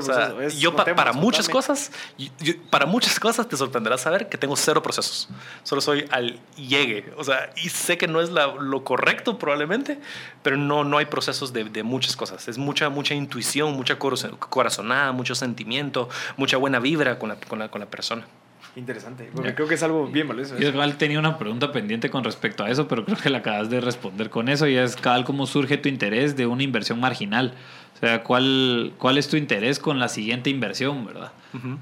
[0.59, 1.91] yo para muchas cosas,
[2.71, 5.29] para muchas cosas te sorprenderá saber que tengo cero procesos.
[5.63, 7.13] Solo soy al llegue.
[7.17, 9.99] O sea, y sé que no es lo correcto probablemente,
[10.43, 12.47] pero no, no hay procesos de, de, muchas cosas.
[12.49, 17.71] Es mucha, mucha intuición, mucha corazonada, mucho sentimiento, mucha buena vibra con la, con la,
[17.71, 18.27] con la persona.
[18.77, 20.59] Interesante, porque creo que es algo bien valioso.
[20.59, 23.71] Yo igual tenía una pregunta pendiente con respecto a eso, pero creo que la acabas
[23.71, 27.55] de responder con eso y es cada cómo surge tu interés de una inversión marginal.
[27.95, 31.33] O sea, ¿cuál, cuál es tu interés con la siguiente inversión, verdad?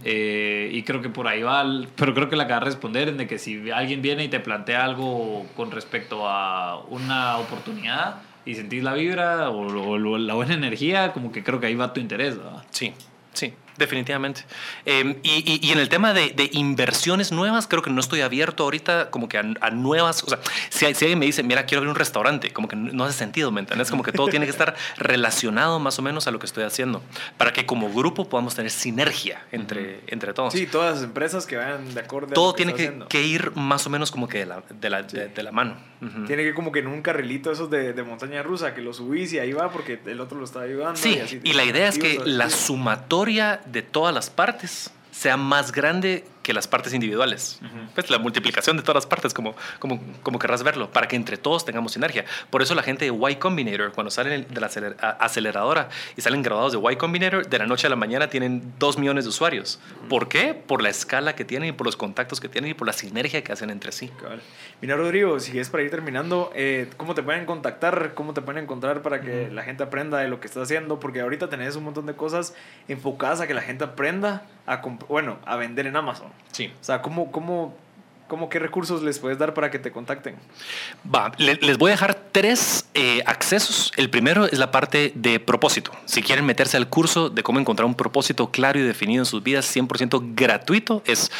[0.05, 1.65] Eh, y creo que por ahí va,
[1.97, 4.39] pero creo que la acabas de responder en de que si alguien viene y te
[4.39, 10.55] plantea algo con respecto a una oportunidad y sentís la vibra o, o la buena
[10.55, 12.63] energía, como que creo que ahí va tu interés, ¿verdad?
[12.71, 12.93] Sí,
[13.33, 13.53] sí.
[13.77, 14.45] Definitivamente.
[14.85, 19.29] Em, y, en el tema de, inversiones nuevas, creo que no estoy abierto ahorita como
[19.29, 20.23] que a, nuevas.
[20.23, 20.39] O sea,
[20.71, 23.61] si, alguien me dice, mira, quiero abrir un restaurante, como que no hace sentido, ¿me
[23.61, 23.91] entiendes?
[23.91, 27.03] Como que todo tiene que estar relacionado más o menos a lo que estoy haciendo,
[27.37, 30.53] para que como grupo podamos tener sinergia entre, entre todos.
[30.53, 32.33] Sí, todas las empresas que vayan de acuerdo.
[32.35, 35.53] Todo tiene que, ir más o menos como que de la, de la, de, la
[35.53, 35.77] mano.
[36.27, 39.33] Tiene que ir como que en un carrilito esos de, montaña rusa, que lo subís
[39.33, 40.97] y ahí va porque el otro lo está ayudando.
[40.97, 45.73] Sí, y, y la idea es que la sumatoria de todas las partes sea más
[45.73, 47.59] grande que las partes individuales.
[47.95, 51.37] Pues la multiplicación de todas las partes, como, como, como querrás verlo, para que entre
[51.37, 52.25] todos tengamos sinergia.
[52.51, 54.69] Por eso la gente de Y Combinator, cuando salen de la
[55.19, 58.99] aceleradora y salen graduados de Y Combinator, de la noche a la mañana tienen dos
[58.99, 59.81] millones de usuarios.
[60.09, 60.55] ¿Por qué?
[60.55, 63.43] Por la escala que tienen y por los contactos que tienen y por la sinergia
[63.43, 64.13] que hacen entre sí.
[64.83, 68.13] Mira, Rodrigo, si es para ir terminando, eh, ¿cómo te pueden contactar?
[68.15, 71.01] ¿Cómo te pueden encontrar para que la gente aprenda de lo que estás haciendo?
[71.01, 72.55] Porque ahorita tenés un montón de cosas
[72.87, 76.29] enfocadas a que la gente aprenda a, bueno, a vender en Amazon.
[76.53, 76.73] Sí.
[76.81, 77.75] O sea, ¿cómo, cómo,
[78.29, 80.37] cómo qué recursos les puedes dar para que te contacten?
[81.13, 83.93] Va, les voy a dejar tres eh, accesos.
[83.97, 85.93] El primero es la parte de propósito.
[86.05, 89.43] Si quieren meterse al curso de cómo encontrar un propósito claro y definido en sus
[89.43, 91.31] vidas, 100% gratuito, es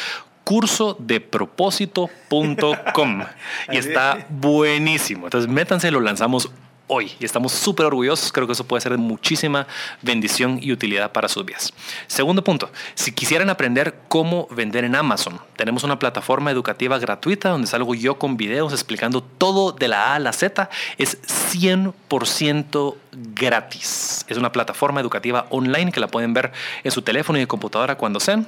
[0.43, 3.23] curso de propósito.com
[3.71, 5.27] y está buenísimo.
[5.27, 6.51] Entonces métanse, lo lanzamos
[6.87, 8.31] hoy y estamos súper orgullosos.
[8.31, 9.67] Creo que eso puede ser de muchísima
[10.01, 11.73] bendición y utilidad para sus vidas.
[12.07, 17.67] Segundo punto, si quisieran aprender cómo vender en Amazon, tenemos una plataforma educativa gratuita donde
[17.67, 20.69] salgo yo con videos explicando todo de la A a la Z.
[20.97, 22.95] Es 100%
[23.33, 24.25] gratis.
[24.27, 26.51] Es una plataforma educativa online que la pueden ver
[26.83, 28.47] en su teléfono y computadora cuando sean.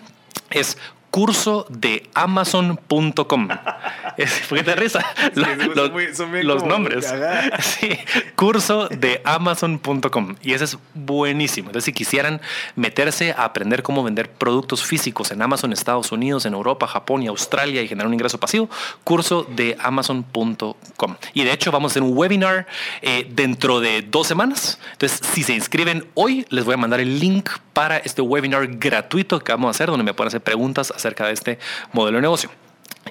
[0.49, 0.77] Es
[1.11, 3.47] curso de amazon.com.
[4.49, 5.05] ¿Por qué te risa?
[5.35, 7.13] los, nombres.
[7.59, 7.89] Sí,
[8.35, 10.35] curso de amazon.com.
[10.41, 11.69] Y ese es buenísimo.
[11.69, 12.41] Entonces, si quisieran
[12.75, 17.27] meterse a aprender cómo vender productos físicos en Amazon, Estados Unidos, en Europa, Japón y
[17.27, 18.69] Australia y generar un ingreso pasivo,
[19.03, 21.15] curso de amazon.com.
[21.33, 22.67] Y de hecho, vamos a hacer un webinar
[23.01, 24.79] eh, dentro de dos semanas.
[24.93, 29.39] Entonces, si se inscriben hoy, les voy a mandar el link para este webinar gratuito
[29.39, 31.59] que vamos a hacer, donde me pueden hacer preguntas acerca de este
[31.93, 32.49] modelo de negocio.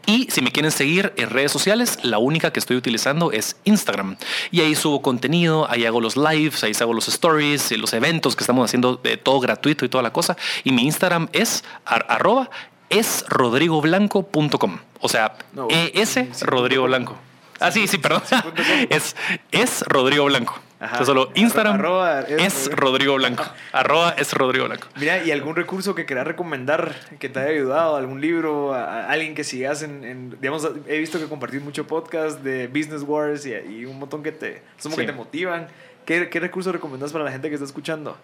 [0.04, 4.16] Y si me quieren seguir en redes sociales, la única que estoy utilizando es Instagram.
[4.50, 8.44] Y ahí subo contenido, ahí hago los lives, ahí hago los stories, los eventos que
[8.44, 10.36] estamos haciendo, de todo gratuito y toda la cosa.
[10.64, 12.50] Y mi Instagram es arroba
[12.90, 14.78] esrodrigoblanco.com.
[15.00, 15.36] O sea,
[15.70, 17.16] es Rodrigo Blanco.
[17.58, 18.22] Ah, sí, sí, perdón.
[18.90, 19.16] es,
[19.50, 20.60] es Rodrigo Blanco.
[20.78, 20.98] Ajá.
[20.98, 23.44] Entonces solo Instagram Arroba es, Rodrigo Blanco.
[23.72, 24.88] arroba es Rodrigo Blanco.
[24.96, 27.96] Mira, ¿y algún recurso que quieras recomendar que te haya ayudado?
[27.96, 28.74] ¿Algún libro?
[28.74, 32.66] ¿A, a alguien que sigas en, en- Digamos, he visto que compartís mucho podcast de
[32.68, 34.90] Business Wars y, y un montón que te, Sí.
[34.94, 35.68] que te motivan.
[36.04, 38.16] ¿Qué, ¿Qué recurso recomendás para la gente que está escuchando?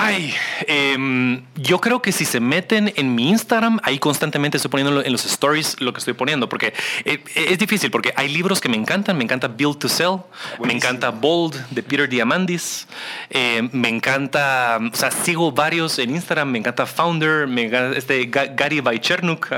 [0.00, 0.32] Ay,
[0.68, 5.10] em, yo creo que si se meten en mi Instagram, ahí constantemente estoy poniendo en
[5.10, 6.72] los stories lo que estoy poniendo, porque
[7.04, 10.18] eh, es difícil, porque hay libros que me encantan, me encanta Build to Sell,
[10.64, 12.86] me encanta Bold de Peter Diamandis,
[13.30, 18.30] eh, me encanta, o sea, sigo varios en Instagram, me encanta Founder, me encanta este
[18.30, 19.52] Ga- Gary Vaynerchuk,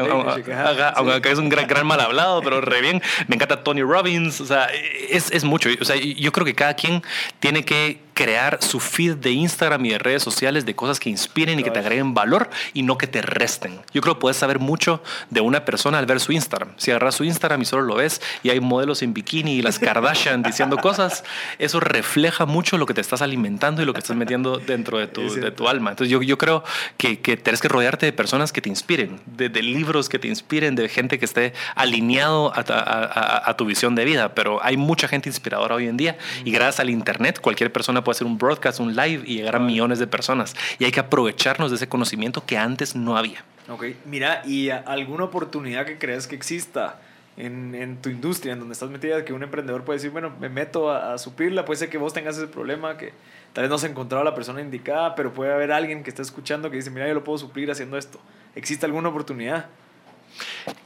[0.97, 4.41] aunque acá es un gran, gran mal hablado, pero re bien, me encanta Tony Robbins,
[4.41, 4.69] o sea,
[5.11, 7.03] es, es mucho, o sea, yo creo que cada quien
[7.41, 11.59] tiene que crear su feed de Instagram y de redes sociales de cosas que inspiren
[11.59, 13.81] y que te agreguen valor y no que te resten.
[13.95, 16.73] Yo creo que puedes saber mucho de una persona al ver su Instagram.
[16.77, 19.79] Si agarras su Instagram y solo lo ves y hay modelos en bikini y las
[19.87, 21.25] Kardashian diciendo cosas,
[21.59, 25.07] eso refleja mucho lo que te estás alimentando y lo que estás metiendo dentro de
[25.07, 25.91] tu, de tu alma.
[25.91, 26.63] Entonces yo, yo creo
[26.99, 30.29] que, que tienes que rodearte de personas que te inspiren, de, de libros que te
[30.29, 33.05] inspiren, de gente que esté alineado a, a-
[33.45, 34.35] a- a tu visión de vida.
[34.35, 38.10] Pero hay mucha gente inspiradora hoy en día y gracias al Internet cualquier persona puede
[38.11, 40.55] hacer un broadcast, un live y llegar a millones de personas.
[40.79, 43.45] Y hay que aprovecharnos de ese conocimiento que antes no había.
[43.69, 47.01] Ok, mira, ¿y alguna oportunidad que crees que exista
[47.37, 50.49] en, en tu industria, en donde estás metida, que un emprendedor puede decir, bueno, me
[50.49, 53.13] meto a, a suplirla, puede ser que vos tengas ese problema, que
[53.53, 56.23] tal vez no has encontrado a la persona indicada, pero puede haber alguien que esté
[56.23, 58.21] escuchando que dice, mira, yo lo puedo suplir haciendo esto.
[58.55, 59.67] ¿Existe alguna oportunidad?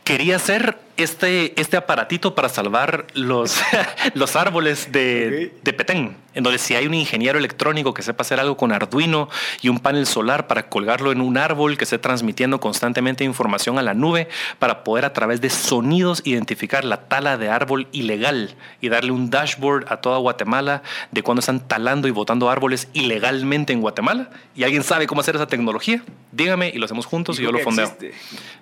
[0.04, 3.60] Quería hacer este, este aparatito para salvar los,
[4.14, 8.40] los árboles de, de Petén, en donde si hay un ingeniero electrónico que sepa hacer
[8.40, 9.28] algo con Arduino
[9.62, 13.82] y un panel solar para colgarlo en un árbol que esté transmitiendo constantemente información a
[13.82, 14.28] la nube
[14.58, 19.30] para poder a través de sonidos identificar la tala de árbol ilegal y darle un
[19.30, 24.64] dashboard a toda Guatemala de cuando están talando y botando árboles ilegalmente en Guatemala y
[24.64, 27.84] alguien sabe cómo hacer esa tecnología, dígame y lo hacemos juntos y, yo lo fondeo.
[27.86, 28.12] existe.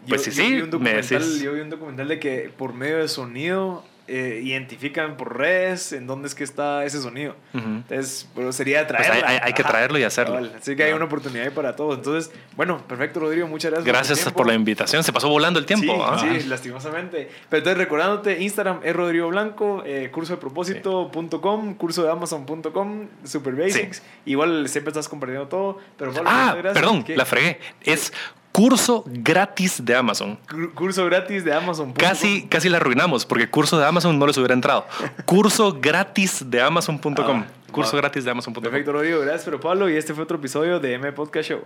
[0.08, 1.40] Pues Yo- sí, yo sí, vi un me decís.
[1.40, 6.06] yo vi un documental de que por medio de sonido eh, identifican por redes en
[6.06, 7.36] dónde es que está ese sonido.
[7.54, 7.64] Ujú.
[7.64, 9.28] Entonces, bueno, sería Pues hay- traerlo.
[9.28, 10.40] hay- hay que traerlo y hacerlo.
[10.56, 11.96] Así que hay una oportunidad ahí para todos.
[11.98, 13.46] Entonces, bueno, perfecto, Rodrigo.
[13.46, 13.84] Muchas gracias.
[13.86, 14.36] por Gracias tiempo.
[14.36, 15.04] por la invitación.
[15.04, 15.94] Se pasó volando el tiempo.
[15.94, 16.36] Sí, ¿ah?
[16.40, 17.30] sí, lastimosamente.
[17.48, 23.54] Pero entonces recordándote, Instagram es Rodrigo Blanco, eh, curso de propósito.com, curso de amazon.com, super
[23.54, 24.02] basics.
[24.26, 25.78] Igual siempre estás compartiendo todo.
[25.96, 26.74] Pero Pablo, Ah, gracias.
[26.74, 27.16] perdón, ¿Qué?
[27.16, 27.58] la fregué.
[27.82, 28.12] Es
[28.52, 30.38] curso gratis de Amazon.
[30.48, 31.92] Cur- Curso gratis de Amazon.
[31.94, 34.86] Casi, casi la arruinamos porque curso de Amazon no les hubiera entrado.
[35.24, 37.14] Curso gratis de Amazon.com.
[37.16, 38.62] Ah, curso gratis de Amazon.com.
[38.62, 39.20] Perfecto, Rodrigo.
[39.20, 39.88] Gracias, pero Pablo.
[39.90, 41.60] Y este fue otro episodio de M Podcast Show.